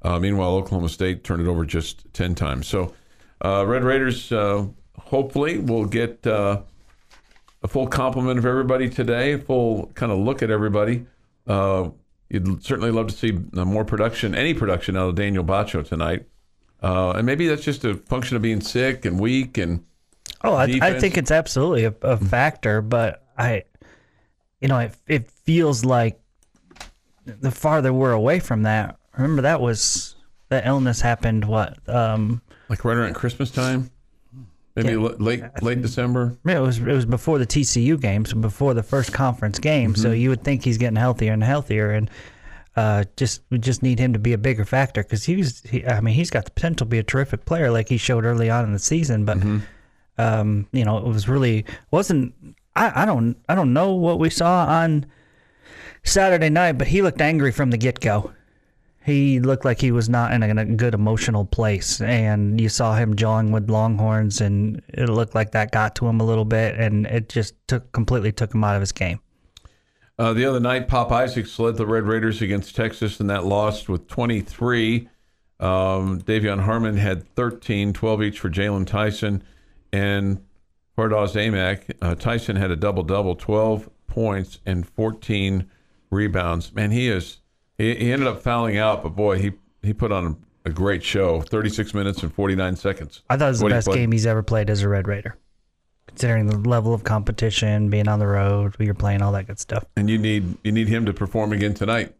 [0.03, 2.67] Uh, meanwhile, Oklahoma State turned it over just 10 times.
[2.67, 2.93] So,
[3.43, 4.65] uh, Red Raiders uh,
[4.97, 6.61] hopefully will get uh,
[7.61, 11.05] a full complement of everybody today, a full kind of look at everybody.
[11.47, 11.89] Uh,
[12.29, 16.25] you'd certainly love to see uh, more production, any production out of Daniel Batcho tonight.
[16.81, 19.85] Uh, and maybe that's just a function of being sick and weak and
[20.43, 23.63] Oh, I, I think it's absolutely a, a factor, but I,
[24.59, 26.19] you know, it, it feels like
[27.25, 28.97] the farther we're away from that.
[29.15, 30.15] Remember that was
[30.49, 31.77] that illness happened what?
[31.89, 33.91] Um, like right around Christmas time,
[34.75, 35.09] maybe Yeah.
[35.19, 36.35] late late December.
[36.45, 39.95] it was it was before the TCU game, so before the first conference game.
[39.95, 42.09] So you would think he's getting healthier and healthier, and
[42.75, 46.01] uh, just we just need him to be a bigger factor because he's he, I
[46.01, 48.65] mean he's got the potential to be a terrific player like he showed early on
[48.65, 49.37] in the season, but
[50.17, 52.33] um, you know it was really wasn't
[52.75, 55.05] I, I don't I don't know what we saw on
[56.03, 58.31] Saturday night, but he looked angry from the get go.
[59.05, 62.69] He looked like he was not in a, in a good emotional place, and you
[62.69, 66.45] saw him jawing with Longhorns, and it looked like that got to him a little
[66.45, 69.19] bit, and it just took completely took him out of his game.
[70.17, 73.89] Uh, the other night, Pop Isaacs led the Red Raiders against Texas, and that lost
[73.89, 75.09] with 23.
[75.59, 79.43] Um, De'Vion Harmon had 13, 12 each for Jaylon Tyson
[79.91, 80.43] and
[80.97, 81.93] Fardaws Aimaq.
[82.01, 85.69] Uh, Tyson had a double double, 12 points and 14
[86.09, 86.73] rebounds.
[86.73, 87.39] Man, he is.
[87.83, 91.41] He, he ended up fouling out, but boy, he he put on a, great show.
[91.41, 93.21] 36 minutes and 49 seconds.
[93.29, 93.97] I thought it was the What he best played.
[93.97, 95.37] game he's ever played as a Red Raider,
[96.07, 99.59] considering the level of competition, being on the road, who you're playing, all that good
[99.59, 99.83] stuff.
[99.97, 102.15] and you need you need him to perform again tonight.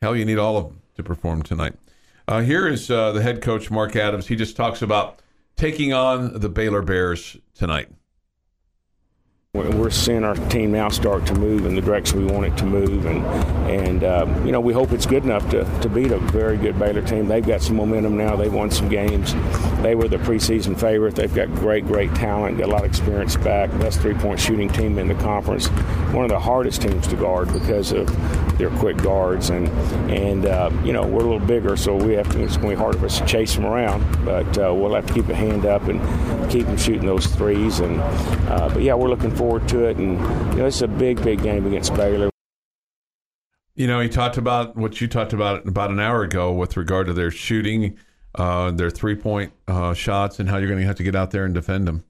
[0.00, 1.74] Hell, you need all of them to perform tonight.
[2.28, 4.28] Uh, here is uh, the head coach Mark Adams.
[4.28, 5.18] He just talks about
[5.56, 7.88] taking on the Baylor Bears tonight.
[9.54, 12.66] We're seeing our team now start to move in the direction we want it to
[12.66, 13.24] move, and
[13.70, 16.76] and um, you know we hope it's good enough to, to beat a very good
[16.76, 17.28] Baylor team.
[17.28, 18.34] They've got some momentum now.
[18.34, 19.32] They've won some games.
[19.80, 21.14] They were the preseason favorite.
[21.14, 22.58] They've got great, great talent.
[22.58, 23.70] Got a lot of experience back.
[23.78, 25.68] Best three-point shooting team in the conference.
[26.10, 28.08] One of the hardest teams to guard because of
[28.58, 29.68] their quick guards, and
[30.10, 32.42] and uh, you know we're a little bigger, so we have to.
[32.42, 35.06] It's going to be hard for us to chase them around, but uh, we'll have
[35.06, 36.00] to keep a hand up and
[36.50, 37.78] keep them shooting those threes.
[37.78, 38.00] And
[38.50, 39.98] uh, but yeah, we're looking forward forward to it.
[39.98, 40.18] And
[40.52, 42.30] you know, it's a big, big game against Baylor.
[43.74, 47.08] You know, he talked about what you talked about about an hour ago with regard
[47.08, 47.98] to their shooting,
[48.36, 51.30] uh, their three point uh, shots, and how you're going to have to get out
[51.30, 52.04] there and defend them.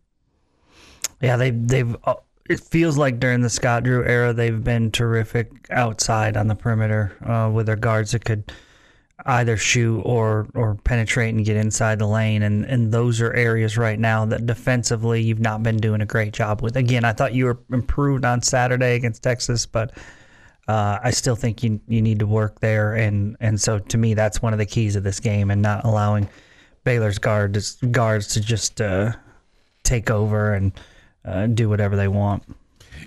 [1.20, 1.97] Yeah, they they've.
[2.05, 2.14] Uh,
[2.49, 7.16] it feels like during the Scott Drew era, they've been terrific outside on the perimeter
[7.25, 8.53] uh, with their guards that could
[9.27, 13.79] either shoot or or penetrate and get inside the lane and and those are areas
[13.79, 17.33] right now that defensively you've not been doing a great job with again i thought
[17.33, 19.92] you were improved on saturday against texas but
[20.66, 24.14] uh, I still think you you need to work there, and, and so to me
[24.14, 26.29] that's one of the keys of this game, and not allowing
[26.85, 29.12] Baylor's guards guards to just uh,
[29.83, 30.72] take over and
[31.24, 32.44] uh, do whatever they want.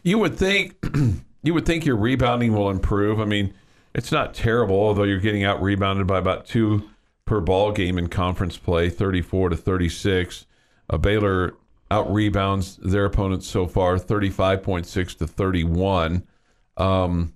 [0.04, 0.76] You would think
[1.44, 3.20] you would think your rebounding will improve.
[3.20, 3.54] I mean,
[3.94, 6.90] it's not terrible, although you're getting out rebounded by about two
[7.26, 10.46] per ball game in conference play, 34 to 36.
[10.90, 11.54] Uh, Baylor
[11.90, 16.26] out rebounds their opponents so far, 35.6 to 31.
[16.76, 17.34] Um,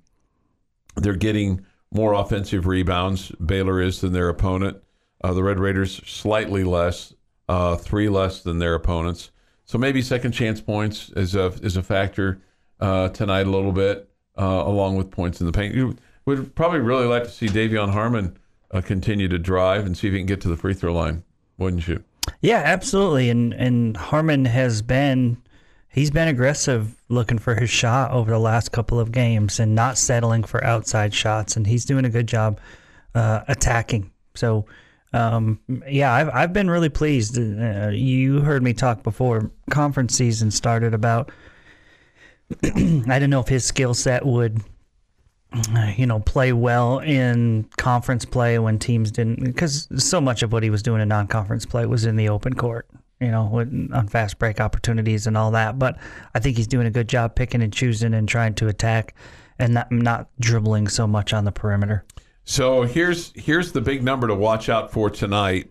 [0.96, 3.32] they're getting more offensive rebounds.
[3.32, 4.78] Baylor is than their opponent.
[5.24, 7.14] Uh, the Red Raiders slightly less,
[7.48, 9.32] uh, three less than their opponents.
[9.66, 12.42] So maybe second chance points is a is a factor
[12.80, 15.98] uh, tonight a little bit, uh, along with points in the paint.
[16.26, 18.38] Would probably really like to see De'Vion Harmon
[18.72, 21.24] uh, continue to drive and see if he can get to the free throw line,
[21.58, 22.04] wouldn't you?
[22.42, 23.30] Yeah, absolutely.
[23.30, 25.38] And and Harmon has been
[25.90, 29.98] he's been aggressive looking for his shot over the last couple of games and not
[29.98, 32.60] settling for outside shots and he's doing a good job
[33.16, 34.12] uh, attacking.
[34.36, 34.66] So
[35.14, 37.38] um, yeah, I've I've been really pleased.
[37.38, 41.32] Uh, you heard me talk before conference season started about
[42.64, 44.62] I didn't know if his skill set would
[45.54, 50.54] Uh, you know, play well in conference play when teams didn't, because so much of
[50.54, 52.88] what he was doing in non-conference play was in the open court,
[53.20, 53.60] you know,
[53.94, 55.78] on fast break opportunities and all that.
[55.78, 55.98] But
[56.34, 59.14] I think he's doing a good job picking and choosing and trying to attack,
[59.60, 62.06] and not not dribbling so much on the perimeter.
[62.46, 65.70] So here's here's the big number to watch out for tonight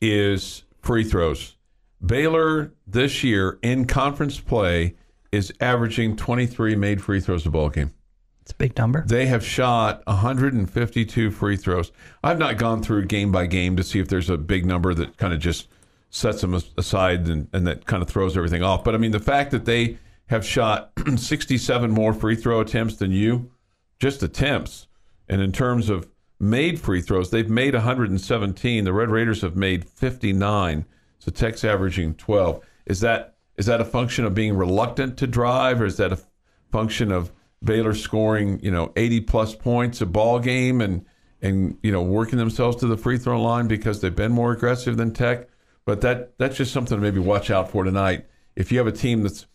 [0.00, 1.56] is free throws.
[2.04, 4.94] Baylor this year in conference play
[5.32, 7.92] is averaging 23 made free throws a ball game.
[8.46, 9.04] It's a big number.
[9.04, 11.90] They have shot 152 free throws.
[12.22, 15.16] I've not gone through game by game to see if there's a big number that
[15.16, 15.66] kind of just
[16.10, 18.84] sets them aside and, and that kind of throws everything off.
[18.84, 23.10] But I mean, the fact that they have shot 67 more free throw attempts than
[23.10, 23.50] you,
[23.98, 24.86] just attempts,
[25.28, 28.84] and in terms of made free throws, they've made 117.
[28.84, 30.84] The Red Raiders have made 59.
[31.18, 32.64] So Tech's averaging 12.
[32.86, 36.20] Is that is that a function of being reluctant to drive, or is that a
[36.70, 37.32] function of
[37.66, 41.04] Baylor scoring, you know, 80 plus points a ball game and
[41.42, 44.96] and you know working themselves to the free throw line because they've been more aggressive
[44.96, 45.48] than Tech.
[45.84, 48.26] But that that's just something to maybe watch out for tonight.
[48.56, 49.46] If you have a team that's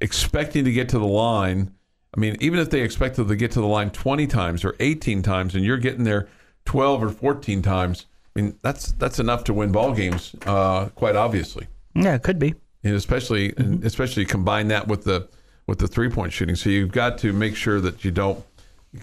[0.00, 1.74] expecting to get to the line,
[2.16, 5.22] I mean, even if they expected to get to the line 20 times or 18
[5.22, 6.28] times, and you're getting there
[6.64, 11.16] 12 or 14 times, I mean, that's that's enough to win ball games, uh, quite
[11.16, 11.66] obviously.
[11.94, 12.54] Yeah, it could be.
[12.82, 13.62] And especially, mm-hmm.
[13.62, 15.28] and especially combine that with the
[15.66, 16.56] with the three point shooting.
[16.56, 18.44] So you've got to make sure that you don't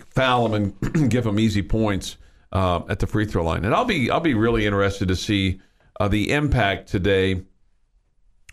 [0.10, 2.17] foul them and give them easy points
[2.52, 3.65] uh, at the free throw line.
[3.65, 5.60] And I'll be I'll be really interested to see
[6.00, 7.41] uh, the impact today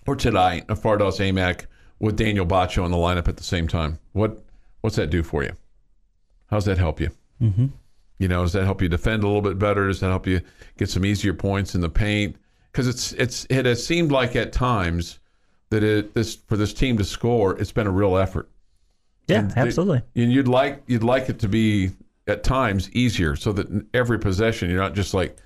[0.06, 1.66] or tonight of Fardaws Aimaq
[1.98, 3.98] with Daniel Batcho in the lineup at the same time.
[4.12, 4.42] What
[4.80, 5.52] what's that do for you?
[6.46, 7.10] How's that help you?
[7.42, 7.66] Mm-hmm.
[8.18, 9.86] You know, does that help you defend a little bit better?
[9.86, 10.40] Does that help you
[10.76, 12.36] get some easier points in the paint?
[12.72, 15.20] Because it's it's it has seemed like at times
[15.70, 18.48] that it this for this team to score, it's been a real effort.
[19.26, 20.02] Yeah, and absolutely.
[20.14, 21.90] It, and you'd like you'd like it to be
[22.26, 25.36] at times easier, so that every possession you're not just like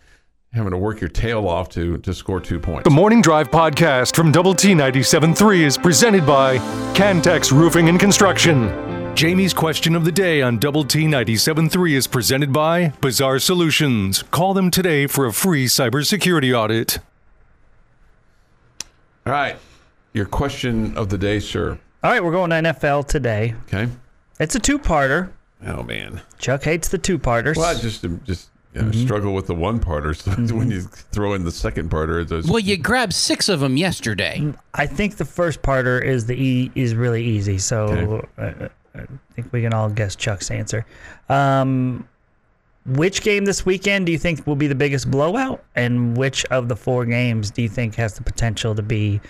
[0.53, 2.85] having to work your tail off to to score two points.
[2.85, 6.59] The Morning Drive podcast from Double T 97.3 is presented by
[6.95, 8.91] Cantex Roofing and Construction.
[9.15, 14.23] Jamie's question of the day on Double T 97.3 is presented by Bizarre Solutions.
[14.23, 16.99] Call them today for a free cybersecurity audit.
[19.27, 19.57] All right.
[20.13, 21.79] Your question of the day, sir.
[22.03, 23.55] All right, we're going to NFL today.
[23.67, 23.89] Okay.
[24.39, 25.31] It's a two-parter.
[25.65, 27.57] Oh man, Chuck hates the two-parters.
[27.57, 30.17] Well, I just just Yeah, I struggle with the one parter.
[30.17, 33.77] So when you throw in the second parter, it's Well, you grabbed six of them
[33.77, 34.53] yesterday.
[34.75, 37.59] I think the first parter is the e is really easy.
[37.59, 40.85] So uh, I think we can all guess Chuck's answer.
[41.29, 42.09] Um,
[42.85, 46.69] which game this weekend do you think will be the biggest blowout, and which of
[46.69, 49.21] the four games do you think has the potential to be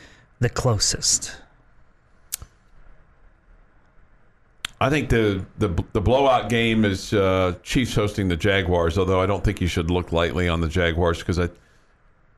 [0.42, 1.36] the closest?
[4.80, 8.98] I think the the the blowout game is uh, Chiefs hosting the Jaguars.
[8.98, 11.48] Although I don't think you should look lightly on the Jaguars because I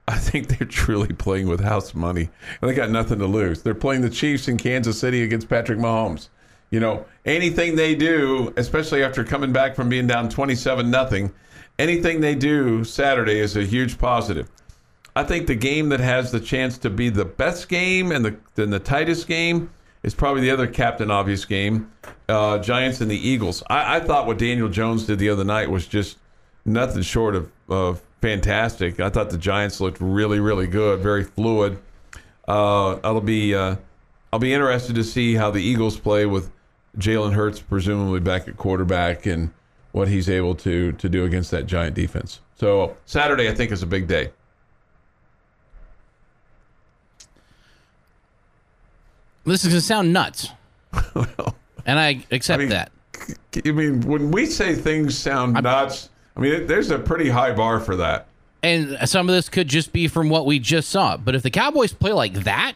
[0.07, 2.29] I think they're truly playing with house money
[2.61, 3.63] and they got nothing to lose.
[3.63, 6.29] They're playing the Chiefs in Kansas City against Patrick Mahomes.
[6.71, 11.33] You know anything they do, especially after coming back from being down twenty seven nothing,
[11.79, 14.51] anything they do Saturday is a huge positive.
[15.17, 18.37] I think the game that has the chance to be the best game and the
[18.63, 19.71] and the tightest game
[20.03, 21.91] is probably the other Captain Obvious game,
[22.29, 23.63] uh, Giants and the Eagles.
[23.69, 26.19] I, I thought what Daniel Jones did the other night was just
[26.65, 29.01] nothing short of, of fantastic.
[29.01, 31.79] I thought the Giants looked really, really good, very fluid.
[32.47, 33.77] Uh, I'll be uh,
[34.33, 36.51] I'll be interested to see how the Eagles play with
[36.99, 39.51] Jalen Hurts presumably back at quarterback and
[39.93, 42.41] what he's able to to do against that Giant defense.
[42.57, 44.31] So Saturday, I think, is a big day.
[49.45, 50.49] This is going to sound nuts.
[51.87, 52.93] and I accept I mean, that.
[53.65, 57.53] I mean, when we say things sound nuts, I mean, it, there's a pretty high
[57.53, 58.27] bar for that.
[58.63, 61.17] And some of this could just be from what we just saw.
[61.19, 62.75] But if the Cowboys play like that,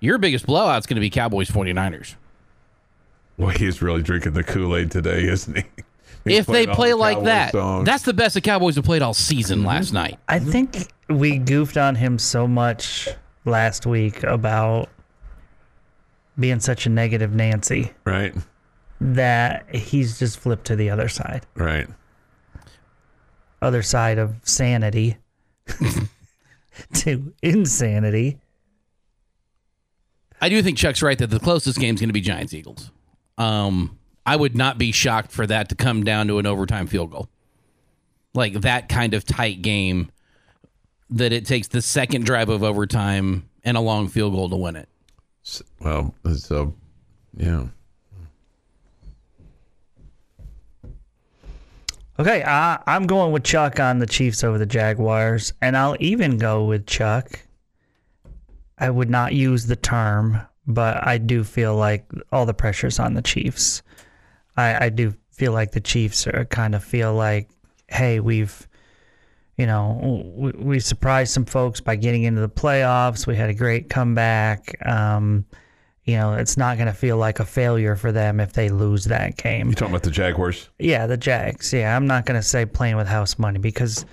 [0.00, 2.14] your biggest blowout's going to be Cowboys 49ers.
[3.36, 5.64] Well, he's really drinking the Kool Aid today, isn't he?
[6.24, 7.86] He's if they play the like that, songs.
[7.86, 9.68] that's the best the Cowboys have played all season mm-hmm.
[9.68, 10.18] last night.
[10.28, 13.08] I think we goofed on him so much
[13.44, 14.88] last week about
[16.38, 18.34] being such a negative Nancy right,
[19.00, 21.46] that he's just flipped to the other side.
[21.54, 21.88] right.
[23.60, 25.16] Other side of sanity
[26.94, 28.38] to insanity.
[30.40, 32.92] I do think Chuck's right that the closest game is going to be Giants Eagles.
[33.36, 37.10] Um, I would not be shocked for that to come down to an overtime field
[37.10, 37.28] goal,
[38.32, 40.12] like that kind of tight game
[41.10, 44.76] that it takes the second drive of overtime and a long field goal to win
[44.76, 44.88] it.
[45.80, 46.70] Well, so uh,
[47.36, 47.66] yeah.
[52.20, 56.36] Okay, I, I'm going with Chuck on the Chiefs over the Jaguars, and I'll even
[56.36, 57.40] go with Chuck.
[58.76, 63.14] I would not use the term, but I do feel like all the pressure's on
[63.14, 63.82] the Chiefs.
[64.56, 67.48] I, I do feel like the Chiefs are kind of feel like,
[67.88, 68.67] hey, we've,
[69.58, 73.26] you know, we, we surprised some folks by getting into the playoffs.
[73.26, 74.74] We had a great comeback.
[74.86, 75.44] Um,
[76.04, 79.04] you know, it's not going to feel like a failure for them if they lose
[79.06, 79.68] that game.
[79.68, 80.70] You talking about the Jaguars?
[80.78, 81.72] Yeah, the Jags.
[81.72, 84.06] Yeah, I'm not going to say playing with house money because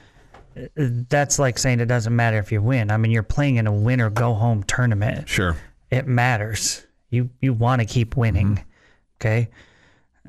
[0.58, 0.64] uh,
[1.10, 2.90] that's like saying it doesn't matter if you win.
[2.90, 5.30] I mean, you're playing in a win or go home tournament.
[5.30, 5.56] Sure.
[5.92, 6.86] It matters.
[7.12, 8.66] You you want to keep winning.
[9.22, 9.50] Okay.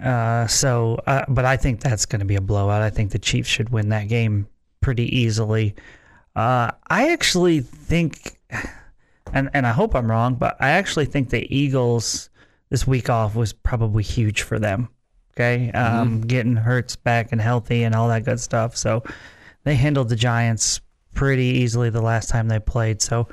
[0.00, 2.82] Uh, so, uh, but I think that's going to be a blowout.
[2.82, 4.46] I think the Chiefs should win that game
[4.80, 5.74] pretty easily.
[6.34, 8.38] Uh, I actually think,
[9.32, 12.30] and and I hope I'm wrong, but I actually think the Eagles
[12.68, 14.88] this week off was probably huge for them.
[15.32, 18.76] Okay, um, getting Hurts back and healthy and all that good stuff.
[18.76, 19.02] So
[19.64, 20.80] they handled the Giants
[21.14, 23.00] pretty easily the last time they played.
[23.02, 23.28] So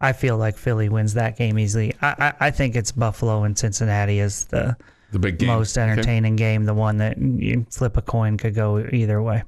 [0.00, 1.94] I feel like Philly wins that game easily.
[2.02, 4.76] I I, I think it's Buffalo and Cincinnati is the
[5.12, 5.48] The big game.
[5.48, 5.88] most Okay.
[5.88, 9.42] entertaining game, the one that you flip a coin could go either way.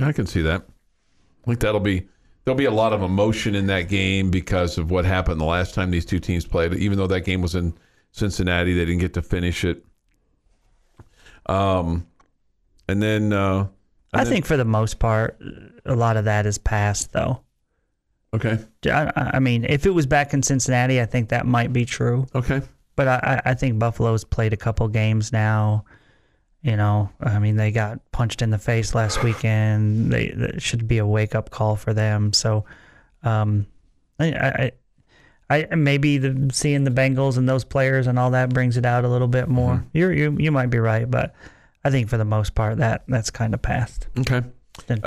[0.00, 0.62] I can see that.
[1.42, 2.06] I think that'll be
[2.44, 5.74] there'll be a lot of emotion in that game because of what happened the last
[5.74, 6.74] time these two teams played.
[6.74, 7.74] Even though that game was in
[8.12, 9.84] Cincinnati, they didn't get to finish it.
[11.46, 12.06] Um,
[12.88, 13.68] and then uh, and
[14.20, 15.40] I then- think for the most part,
[15.84, 17.40] a lot of that is past, though.
[18.34, 21.84] okay, I, I mean, if it was back in Cincinnati, I think that might be
[21.84, 22.26] true.
[22.34, 22.62] okay,
[22.96, 25.84] But I, I I think Buffalo's played a couple games now.
[26.66, 30.12] You know, I mean, they got punched in the face last weekend.
[30.12, 32.32] They that should be a wake up call for them.
[32.32, 32.64] So,
[33.22, 33.66] um,
[34.18, 34.72] I,
[35.48, 38.84] I, I maybe the seeing the Bengals and those players and all that brings it
[38.84, 39.84] out a little bit more.
[39.92, 41.36] You're you you might be right, but
[41.84, 44.08] I think for the most part that that's kind of past.
[44.18, 44.42] okay.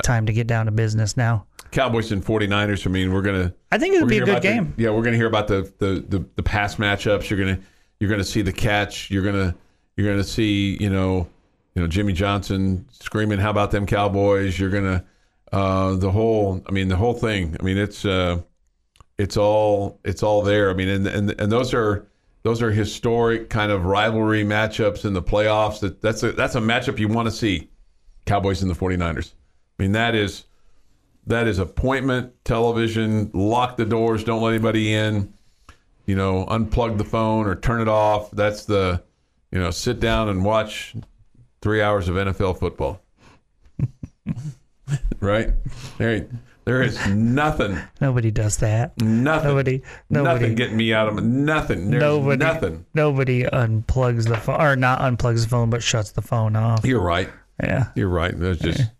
[0.02, 1.44] Time to get down to business now.
[1.72, 2.86] Cowboys and 49ers.
[2.86, 4.72] I mean, we're gonna I think it would be a good game.
[4.76, 7.28] the- yeah, we're gonna hear about the, the the the pass matchups.
[7.28, 7.60] You're gonna
[7.98, 9.10] you're gonna see the catch.
[9.10, 9.54] You're gonna
[9.98, 11.28] you're gonna see you know
[11.74, 15.04] you know Jimmy Johnson screaming, "How about them Cowboys?" You're gonna
[15.52, 16.62] uh, the whole.
[16.68, 17.56] I mean, the whole thing.
[17.58, 18.40] I mean, it's uh,
[19.18, 20.70] it's all it's all there.
[20.70, 22.06] I mean, and and and those are
[22.42, 25.80] those are historic kind of rivalry matchups in the playoffs.
[25.80, 27.68] That that's a that's a matchup you want to see.
[28.26, 29.32] Cowboys and the 49ers.
[29.78, 30.44] I mean, that is
[31.26, 33.30] that is appointment television.
[33.34, 34.24] Lock the doors.
[34.24, 35.32] Don't let anybody in.
[36.06, 38.30] You know, unplug the phone or turn it off.
[38.32, 39.02] That's the,
[39.52, 40.94] you know, sit down and watch
[41.62, 43.00] three hours of NFL football.
[45.20, 45.50] right?
[45.98, 46.26] There,
[46.64, 49.00] there is nothing, Nobody does that.
[49.00, 51.90] nothing, Nobody- nobody- nothing getting me out of nothing.
[51.90, 52.86] There's nobody, nothing.
[52.94, 56.84] Nobody unplugs the phone, or not unplugs the phone, but shuts the phone off.
[56.84, 57.30] You're right.
[57.62, 57.88] Yeah.
[57.94, 58.36] You're right.
[58.36, 58.90] Was just,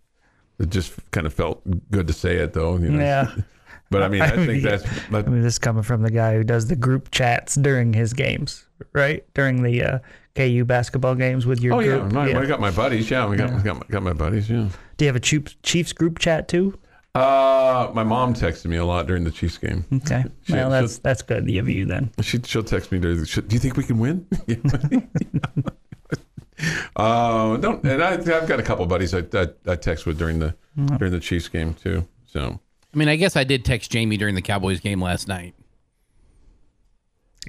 [0.59, 2.77] it just kind of felt good to say it though.
[2.77, 2.99] You know?
[3.03, 3.31] Yeah.
[3.89, 4.85] But I mean, I, I mean, think that's.
[5.11, 8.13] I mean, this is coming from the guy who does the group chats during his
[8.13, 9.25] games, right?
[9.33, 9.99] During the uh,
[10.35, 12.11] KU basketball games with your Oh yeah, group.
[12.13, 13.09] my, I got my buddies.
[13.09, 14.49] Yeah, we got got, my, got my buddies.
[14.49, 14.67] Yeah.
[14.97, 16.77] Do you have a Chiefs, Chiefs group chat too?
[17.13, 19.83] Uh, my mom texted me a lot during the Chiefs game.
[19.93, 20.23] Okay.
[20.43, 22.09] She- well, that's that's good of you then.
[22.21, 23.19] She she'll text me during.
[23.19, 24.25] The, she, Do you think we can win?
[26.95, 27.83] uh, don't.
[27.83, 30.55] And I, I've got a couple buddies I, I, I text with during the
[30.97, 32.07] during the Chiefs game too.
[32.25, 32.59] So
[32.93, 35.53] I mean, I guess I did text Jamie during the Cowboys game last night.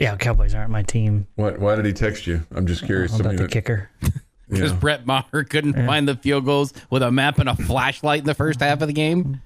[0.00, 1.26] Yeah, Cowboys aren't my team.
[1.36, 1.58] what?
[1.58, 2.42] Why did he text you?
[2.54, 3.18] I'm just curious.
[3.18, 3.90] About the it- kicker?
[4.48, 4.78] Because yeah.
[4.78, 8.34] Brett Maher couldn't find the field goals with a map and a flashlight in the
[8.34, 9.40] first half of the game.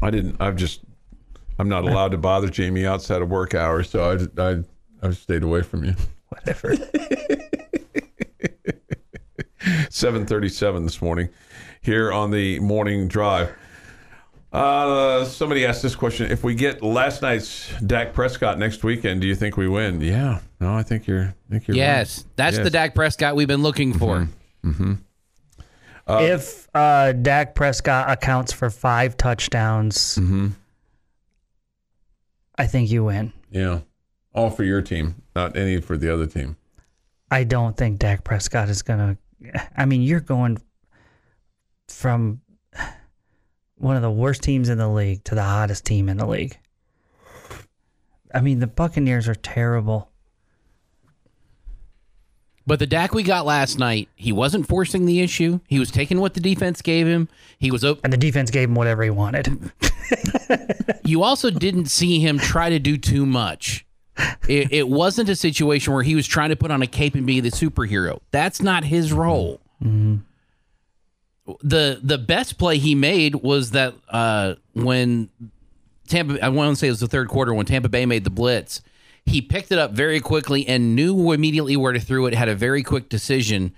[0.00, 0.36] I didn't.
[0.40, 0.82] I've just.
[1.58, 4.62] I'm not allowed to bother Jamie outside of work hours, so I I
[5.02, 5.94] I stayed away from you.
[6.28, 6.74] Whatever.
[9.60, 11.28] 7:37 this morning
[11.80, 13.52] here on the morning drive.
[14.52, 19.26] Uh, somebody asked this question: If we get last night's Dak Prescott next weekend, do
[19.26, 20.00] you think we win?
[20.00, 20.40] Yeah.
[20.60, 21.24] No, I think you're.
[21.24, 21.76] I think you're.
[21.76, 22.64] Yes, that's Yes.
[22.64, 24.28] the Dak Prescott we've been looking for.
[24.64, 24.94] mm-hmm
[26.10, 30.48] if uh, Dak Prescott accounts for five touchdowns, Mm-hmm.
[32.56, 33.32] I think you win.
[33.50, 33.80] Yeah.
[34.34, 36.56] All for your team, not any for the other team.
[37.30, 39.18] I don't think Dak Prescott is gonna.
[39.76, 40.56] I mean, you're going
[41.88, 42.40] from
[43.78, 46.58] one of the worst teams in the league to the hottest team in the league.
[48.34, 50.10] I mean, the Buccaneers are terrible.
[52.66, 55.60] But the Dak we got last night, he wasn't forcing the issue.
[55.68, 57.28] He was taking what the defense gave him.
[57.58, 59.72] He was op- And the defense gave him whatever he wanted.
[61.04, 63.86] you also didn't see him try to do too much.
[64.48, 67.26] It, it wasn't a situation where he was trying to put on a cape and
[67.26, 68.20] be the superhero.
[68.32, 69.60] That's not his role.
[69.82, 70.16] Mm-hmm.
[71.62, 75.30] The the best play he made was that uh, when
[76.08, 78.30] Tampa, I want to say it was the third quarter when Tampa Bay made the
[78.30, 78.82] blitz.
[79.24, 82.34] He picked it up very quickly and knew immediately where to throw it.
[82.34, 83.74] Had a very quick decision.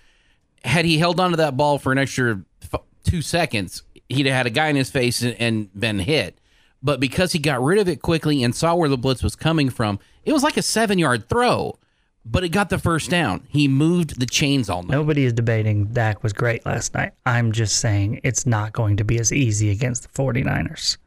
[0.65, 2.41] Had he held onto that ball for an extra
[2.73, 6.39] f- two seconds, he'd have had a guy in his face and, and been hit.
[6.83, 9.71] But because he got rid of it quickly and saw where the blitz was coming
[9.71, 11.79] from, it was like a seven yard throw,
[12.25, 13.47] but it got the first down.
[13.49, 14.93] He moved the chains all night.
[14.93, 17.13] Nobody is debating Dak was great last night.
[17.27, 20.99] I'm just saying it's not going to be as easy against the 49ers.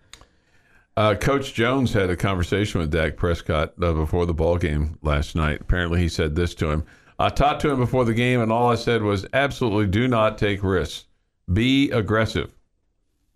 [0.95, 5.36] Uh, Coach Jones had a conversation with Dak Prescott uh, before the ball game last
[5.36, 5.61] night.
[5.61, 6.84] Apparently, he said this to him.
[7.18, 10.38] I talked to him before the game, and all I said was, "Absolutely, do not
[10.38, 11.05] take risks.
[11.51, 12.53] Be aggressive."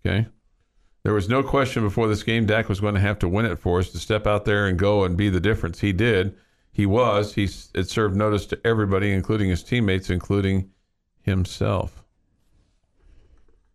[0.06, 0.26] Okay.
[1.02, 3.58] There was no question before this game Dak was going to have to win it
[3.58, 5.80] for us to step out there and go and be the difference.
[5.80, 6.36] He did.
[6.78, 7.34] He was.
[7.34, 10.70] He it served notice to everybody, including his teammates, including
[11.22, 12.04] himself.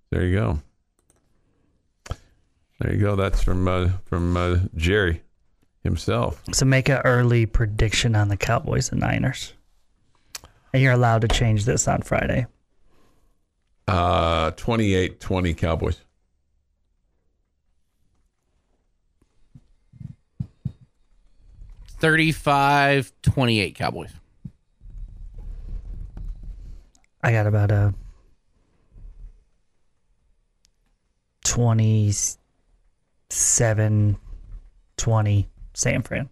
[0.10, 0.60] There you go.
[2.80, 3.18] There you go.
[3.18, 5.22] That's from uh, from uh, Jerry
[5.84, 6.42] himself.
[6.54, 9.52] So make an early prediction on the Cowboys and Niners.
[10.72, 12.48] And you're allowed to change this on Friday.
[13.86, 16.00] Uh, 28-20 Cowboys.
[22.04, 24.12] Thirty-five, twenty-eight Cowboys.
[27.24, 27.94] I got about a
[31.46, 34.18] 27
[34.98, 36.28] 20 San Fran.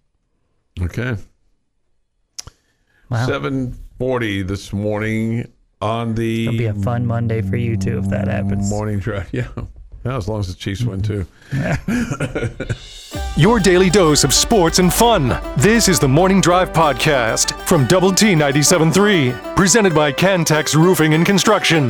[0.81, 1.15] Okay.
[3.09, 3.25] Wow.
[3.25, 5.49] 740 this morning
[5.81, 8.69] on the It'll be a fun Monday for you too if that happens.
[8.69, 9.29] morning drive.
[9.33, 9.47] Yeah.
[10.03, 11.27] Yeah, as long as the Chiefs win too.
[13.37, 15.39] Your daily dose of sports and fun.
[15.57, 21.23] This is the Morning Drive Podcast from Double T 97.3, presented by Cantex Roofing and
[21.25, 21.89] Construction.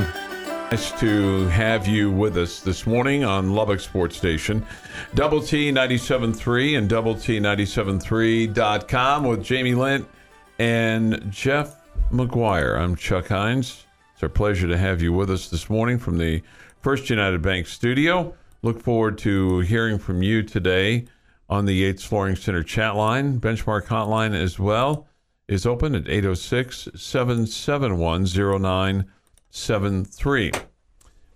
[0.71, 4.65] Nice to have you with us this morning on Lubbock Sports Station,
[5.15, 10.05] Double T 97.3 and Double T 97.3.com with Jamie Lent
[10.59, 11.75] and Jeff
[12.11, 12.77] McGuire.
[12.77, 13.85] I'm Chuck Heinz.
[14.13, 16.41] It's our pleasure to have you with us this morning from the
[16.81, 18.33] First United Bank studio.
[18.61, 21.05] Look forward to hearing from you today
[21.49, 23.39] on the Yates Flooring Center chat line.
[23.39, 25.07] Benchmark hotline as well
[25.47, 30.51] is open at 806 771 0973.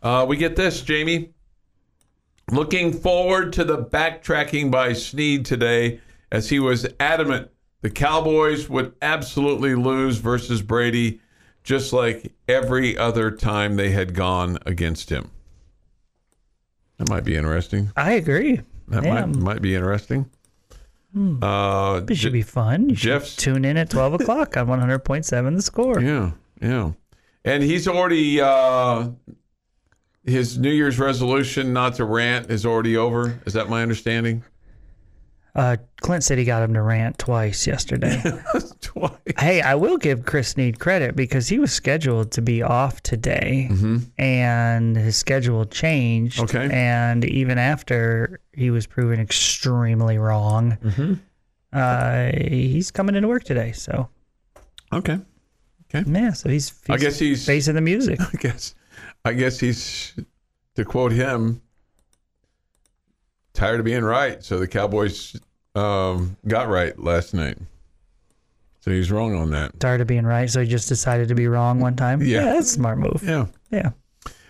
[0.01, 1.33] Uh, we get this, Jamie.
[2.51, 5.99] Looking forward to the backtracking by Sneed today,
[6.31, 7.49] as he was adamant
[7.85, 11.21] the Cowboys would absolutely lose versus Brady,
[11.63, 15.29] just like every other time they had gone against him.
[16.97, 17.91] That might be interesting.
[17.95, 18.61] I agree.
[18.87, 20.29] That yeah, might might be interesting.
[21.41, 22.89] Uh, it should be fun.
[22.89, 26.01] You should Jeff's- tune in at 12 o'clock on 100.7 The Score.
[26.01, 26.31] Yeah,
[26.61, 26.91] yeah.
[27.45, 29.09] And he's already uh
[30.25, 33.39] his New Year's resolution not to rant is already over.
[33.45, 34.43] Is that my understanding?
[35.55, 38.21] Uh, Clint said he got him to rant twice yesterday.
[38.81, 39.11] Twice.
[39.39, 43.69] hey, I will give Chris Sneed credit because he was scheduled to be off today,
[44.17, 46.39] and his schedule changed.
[46.41, 46.69] Okay.
[46.71, 50.77] And even after he was proven extremely wrong,
[51.73, 53.71] uh, he's coming into work today.
[53.71, 54.09] So
[54.93, 55.19] Okay.
[55.93, 56.09] Okay.
[56.11, 58.19] Yeah, so he's, I guess he's facing the music.
[58.33, 58.75] I guess
[59.23, 60.13] I guess he's
[60.75, 61.61] to quote him
[63.55, 64.43] tired of being right.
[64.43, 65.35] So the Cowboys
[65.73, 67.57] um, got right last night.
[68.81, 69.79] So he's wrong on that.
[69.79, 72.21] Tired of being right, so he just decided to be wrong one time.
[72.21, 72.43] Yeah.
[72.43, 73.23] that's a smart move.
[73.23, 73.47] Yeah.
[73.71, 73.89] Yeah,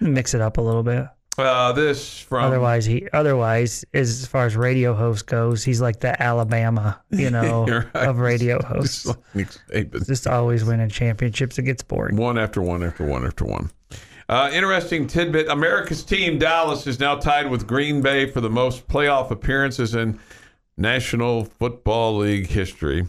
[0.02, 1.08] mix it up a little bit.
[1.38, 6.22] Uh, this from Otherwise, he otherwise, as far as radio host goes, he's like the
[6.22, 8.08] Alabama, you know, right.
[8.08, 9.04] of radio hosts.
[9.36, 9.92] Just like.
[10.06, 11.58] Just always winning championships.
[11.58, 12.16] It gets boring.
[12.16, 13.72] One after one after one after one.
[14.28, 18.88] Uh, interesting tidbit America's team, Dallas, is now tied with Green Bay for the most
[18.88, 20.20] playoff appearances in
[20.78, 23.08] National Football League history.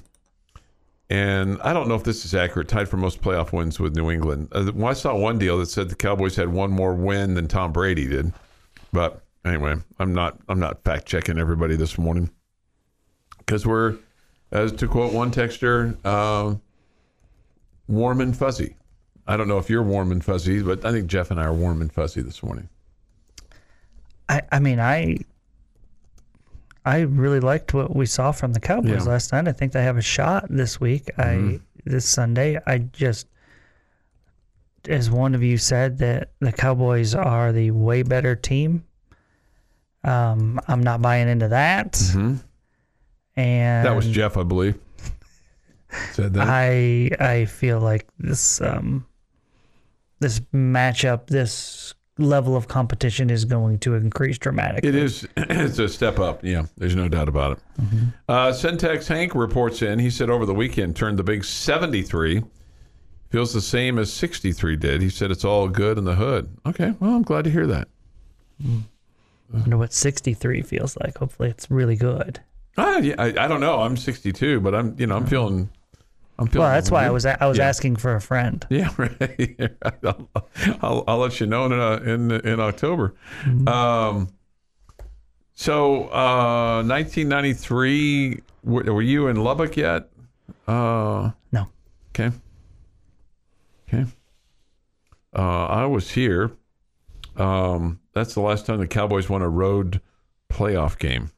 [1.08, 4.10] And I don't know if this is accurate, tied for most playoff wins with New
[4.10, 4.48] England.
[4.52, 7.72] Uh, I saw one deal that said the Cowboys had one more win than Tom
[7.72, 8.32] Brady did.
[8.92, 12.30] But anyway, I'm not I'm not fact checking everybody this morning
[13.38, 13.96] because we're,
[14.50, 16.56] as to quote one texter, uh,
[17.86, 18.76] warm and fuzzy.
[19.26, 21.54] I don't know if you're warm and fuzzy, but I think Jeff and I are
[21.54, 22.68] warm and fuzzy this morning.
[24.28, 25.18] I, I mean, I
[26.84, 29.12] I really liked what we saw from the Cowboys Yeah.
[29.12, 29.48] last night.
[29.48, 31.10] I think they have a shot this week.
[31.18, 32.58] I this Sunday.
[32.66, 33.26] I just,
[34.88, 38.84] as one of you said, that the Cowboys are the way better team.
[40.04, 42.00] Um, I'm not buying into that.
[42.14, 44.78] And That was Jeff, I believe.
[46.12, 46.46] Said that.
[46.48, 49.06] I I feel like this um
[50.20, 54.88] this matchup, this level of competition is going to increase dramatically.
[54.88, 55.26] It is.
[55.36, 56.42] It's a step up.
[56.44, 57.58] Yeah, there's no doubt about it.
[58.28, 59.98] Uh, Centex Hank reports in.
[59.98, 62.42] He said over the weekend turned the big 73.
[63.30, 65.02] Feels the same as 63 did.
[65.02, 66.48] He said it's all good in the hood.
[66.64, 67.88] Okay, well, I'm glad to hear that.
[68.64, 68.82] I
[69.52, 71.18] wonder what 63 feels like.
[71.18, 72.40] Hopefully, it's really good.
[72.78, 73.80] Ah, yeah, I, I don't know.
[73.80, 75.70] I'm 62, but I'm you know I'm feeling.
[76.38, 76.66] I'm feeling.
[76.66, 77.68] Well, that's why I was I was Yeah.
[77.68, 78.66] asking for a friend.
[78.70, 79.72] Yeah, right.
[80.04, 80.28] I'll,
[80.82, 83.14] I'll, I'll let you know in uh, in in October.
[83.66, 84.28] Um,
[85.54, 88.42] so, uh, 1993.
[88.64, 90.10] Were, were you in Lubbock yet?
[90.66, 91.68] Uh, No,
[92.10, 92.30] okay.
[93.88, 94.04] Okay.
[95.34, 96.50] Uh, I was here.
[97.36, 100.00] Um, that's the last time the Cowboys won a road
[100.50, 101.30] playoff game.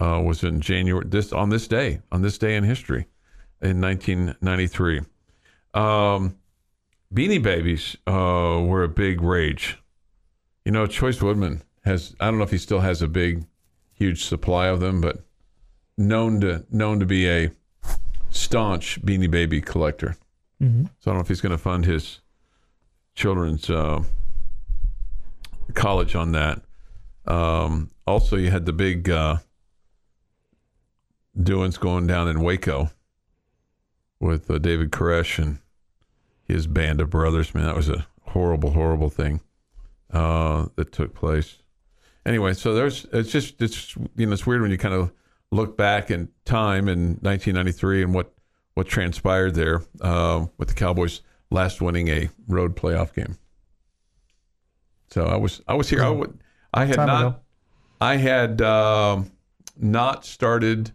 [0.00, 3.06] Uh, was in January this on this day on this day in history
[3.60, 5.00] in 1993.
[5.74, 6.36] Um,
[7.12, 9.78] Beanie Babies uh, were a big rage.
[10.64, 13.46] You know, Choice Woodman has I don't know if he still has a big,
[13.94, 15.24] huge supply of them, but
[15.96, 17.50] known to known to be a
[18.30, 20.16] staunch Beanie Baby collector.
[21.00, 22.20] So I don't know if he's going to fund his
[23.14, 24.02] children's uh,
[25.74, 26.62] college on that.
[27.26, 29.36] Um, also, you had the big uh,
[31.40, 32.90] doings going down in Waco
[34.20, 35.58] with uh, David Koresh and
[36.44, 37.54] his band of brothers.
[37.54, 39.40] Man, that was a horrible, horrible thing
[40.12, 41.58] uh, that took place.
[42.26, 45.12] Anyway, so there's it's just it's you know it's weird when you kind of
[45.50, 48.34] look back in time in 1993 and what
[48.74, 53.38] what transpired there uh, with the Cowboys last winning a road playoff game.
[55.10, 56.02] So I was I was here.
[56.02, 56.38] I would
[56.74, 57.36] I had Time not ago.
[58.00, 59.32] I had um,
[59.76, 60.92] not started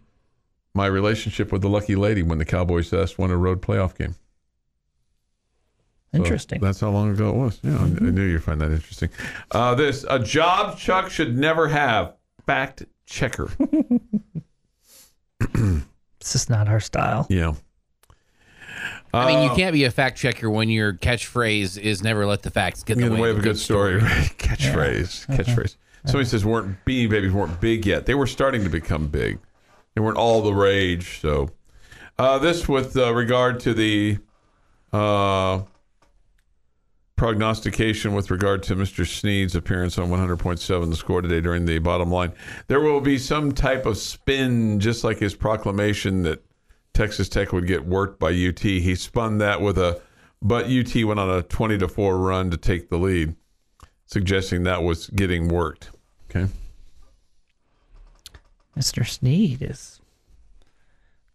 [0.74, 4.14] my relationship with the lucky lady when the Cowboys last won a road playoff game.
[6.12, 6.60] So interesting.
[6.60, 7.58] that's how long ago it was.
[7.62, 9.08] Yeah, I, I knew you'd find that interesting.
[9.50, 12.14] Uh, this a job Chuck should never have.
[12.46, 13.50] Fact checker.
[16.20, 17.26] It's just not our style.
[17.28, 17.52] yeah.
[19.12, 22.42] I mean, you Uh, can't be a fact checker when your catchphrase is "never let
[22.42, 23.96] the facts get in in the way of a good story.
[23.98, 24.30] Right?
[24.38, 25.26] Catchphrase.
[25.36, 25.76] Catchphrase.
[26.06, 28.06] Somebody says weren't Beanie Babies weren't big yet.
[28.06, 29.38] They were starting to become big.
[29.94, 31.20] They weren't all the rage.
[31.20, 31.50] So
[32.18, 34.18] uh, this with uh, regard to the
[34.92, 35.62] uh,
[37.16, 39.06] prognostication with regard to Mr.
[39.06, 42.32] Sneed's appearance on 100.7 the score today during the bottom line.
[42.66, 46.44] There will be some type of spin, just like his proclamation that
[46.92, 48.60] Texas Tech would get worked by UT.
[48.60, 50.00] He spun that with a,
[50.42, 53.34] but UT went on a 20 to 4 run to take the lead,
[54.06, 55.90] suggesting that was getting worked.
[56.30, 56.48] Okay.
[58.78, 59.06] Mr.
[59.06, 60.00] Sneed is.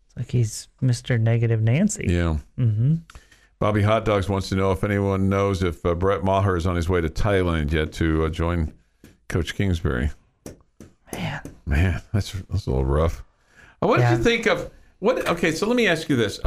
[0.08, 1.20] It's like he's Mr.
[1.20, 2.06] Negative Nancy.
[2.10, 2.38] Yeah.
[2.58, 2.96] Mm-hmm.
[3.60, 6.76] Bobby Hot Dogs wants to know if anyone knows if uh, Brett Maher is on
[6.76, 8.74] his way to Thailand yet to uh, join
[9.28, 10.12] Coach Kingsbury.
[11.12, 11.42] Man.
[11.66, 13.24] Man, that's that's a little rough.
[13.82, 15.28] Uh, What did you think of what?
[15.28, 16.40] Okay, so let me ask you this.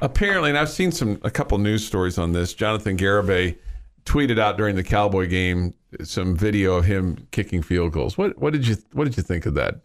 [0.00, 2.54] Apparently, and I've seen some a couple news stories on this.
[2.54, 3.58] Jonathan Garibay
[4.04, 8.16] tweeted out during the Cowboy game some video of him kicking field goals.
[8.16, 9.80] What what did you what did you think of that?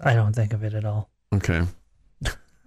[0.00, 1.10] I don't think of it at all.
[1.34, 1.62] Okay,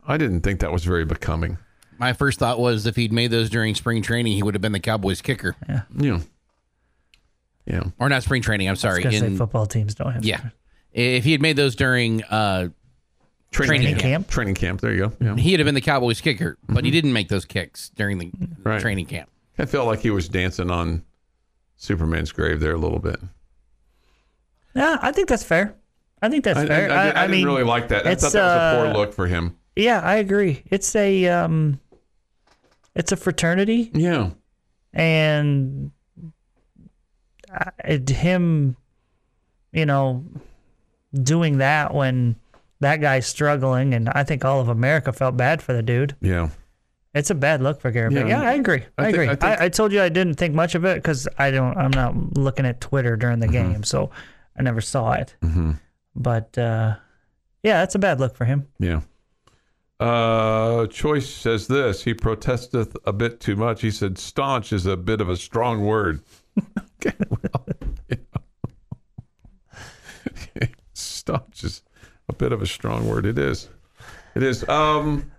[0.07, 1.57] I didn't think that was very becoming.
[1.97, 4.71] My first thought was if he'd made those during spring training, he would have been
[4.71, 5.55] the Cowboys kicker.
[5.67, 6.19] Yeah,
[7.65, 7.83] yeah.
[7.99, 9.03] Or not spring training, I'm sorry.
[9.03, 10.25] Because say In, football teams don't have.
[10.25, 10.49] yeah.
[10.91, 12.69] If he had made those during uh,
[13.51, 14.27] Training camp.
[14.29, 14.79] Training camp.
[14.81, 15.13] There you go.
[15.19, 15.35] Yeah.
[15.35, 18.31] he'd have been the Cowboys kicker, but he didn't make those kicks during the
[18.63, 18.79] Right.
[18.81, 19.29] training camp.
[19.57, 21.03] I felt like he was dancing on
[21.75, 23.19] Superman's grave there a little bit.
[24.75, 25.75] Yeah, I think that's fair.
[26.21, 26.91] I think that's I, I, fair.
[26.91, 28.05] I, I didn't mean, really like that.
[28.05, 29.55] I thought that was a uh, poor look for him.
[29.75, 30.63] Yeah, I agree.
[30.69, 31.79] It's a um,
[32.95, 34.31] it's a fraternity, Yeah.
[34.93, 35.91] and
[37.53, 38.75] uh, it, him,
[39.71, 40.25] you know,
[41.13, 42.35] doing that when
[42.81, 46.15] that guy's struggling, and I think all of America felt bad for the dude.
[46.21, 46.49] Yeah.
[47.13, 48.13] It's a bad look for Garrett.
[48.13, 48.83] Yeah, Yeah, I agree.
[48.97, 49.27] I, I think- agree.
[49.27, 51.75] I I, think- I, told you I didn't think much of it because I don't.
[51.77, 53.71] I'm not looking at Twitter during the Mm-hmm.
[53.73, 54.11] game, so
[54.57, 55.35] I never saw it.
[56.15, 56.95] But uh,
[57.63, 58.67] yeah, that's a bad look for him.
[58.79, 59.01] Yeah.
[59.99, 62.03] Uh, Choice says this.
[62.03, 63.81] He protesteth a bit too much.
[63.81, 66.21] He said, "Staunch is a bit of a strong word."
[67.05, 67.67] okay, well,
[70.93, 71.83] staunch is
[72.29, 73.25] a bit of a strong word.
[73.25, 73.69] It is.
[74.35, 74.67] It is.
[74.69, 75.29] Um,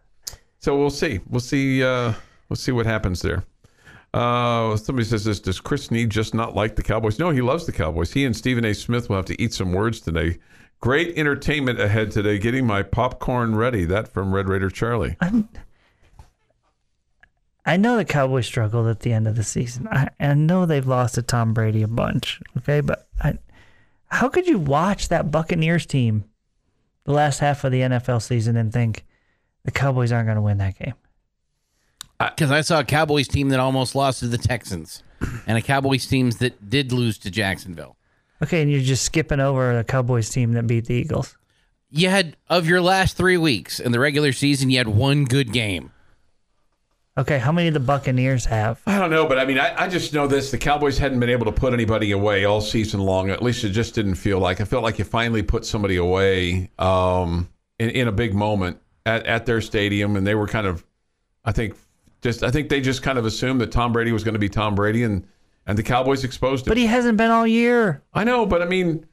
[0.59, 1.21] so we'll see.
[1.29, 1.83] We'll see.
[1.83, 2.13] Uh,
[2.49, 3.45] we'll see what happens there.
[4.13, 5.41] Uh, somebody says this.
[5.41, 7.19] Does Chris Sneed just not like the Cowboys?
[7.19, 8.13] No, he loves the Cowboys.
[8.13, 8.75] He and Stephen A.
[8.75, 10.39] Smith will have to eat some words today.
[10.81, 12.39] Great entertainment ahead today.
[12.39, 13.85] Getting my popcorn ready.
[13.85, 15.17] That from Red Raider Charlie.
[17.67, 19.87] I know the Cowboys struggled at the end of the season.
[19.89, 22.41] I, I know they've lost to Tom Brady a bunch.
[22.59, 23.39] Okay, but I,
[24.07, 26.25] how could you watch that Buccaneers team
[27.05, 29.05] the last half of the NFL season and think
[29.65, 30.95] the Cowboys aren't going to win that game?
[32.21, 35.03] Because I saw a Cowboys team that almost lost to the Texans
[35.47, 37.97] and a Cowboys team that did lose to Jacksonville.
[38.43, 41.37] Okay, and you're just skipping over the Cowboys team that beat the Eagles.
[41.91, 45.53] You had, of your last three weeks in the regular season, you had one good
[45.53, 45.93] game.
[47.19, 48.81] Okay, how many of the Buccaneers have?
[48.87, 51.29] I don't know, but I mean, I, I just know this: the Cowboys hadn't been
[51.29, 53.31] able to put anybody away all season long.
[53.31, 54.61] At least it just didn't feel like.
[54.61, 57.49] I felt like you finally put somebody away um,
[57.79, 60.87] in, in a big moment at, at their stadium, and they were kind of,
[61.45, 61.75] I think,
[62.23, 64.49] just I think they just kind of assumed that Tom Brady was going to be
[64.49, 65.27] Tom Brady, and
[65.67, 66.71] and the Cowboys exposed him.
[66.71, 68.03] But he hasn't been all year.
[68.15, 69.07] I know, but I mean,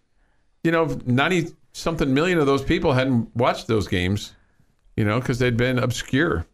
[0.64, 4.34] you know, ninety something million of those people hadn't watched those games,
[4.96, 6.46] you know, because they'd been obscure.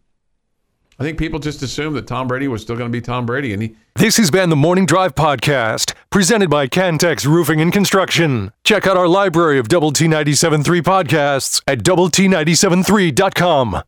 [0.99, 3.51] I think people just assumed that Tom Brady was still going to be Tom Brady,
[3.53, 8.51] and he This has been the Morning Drive Podcast, presented by Cantex Roofing and Construction.
[8.63, 13.81] Check out our library of Double T 97.3 podcasts at Double T 97.3.com.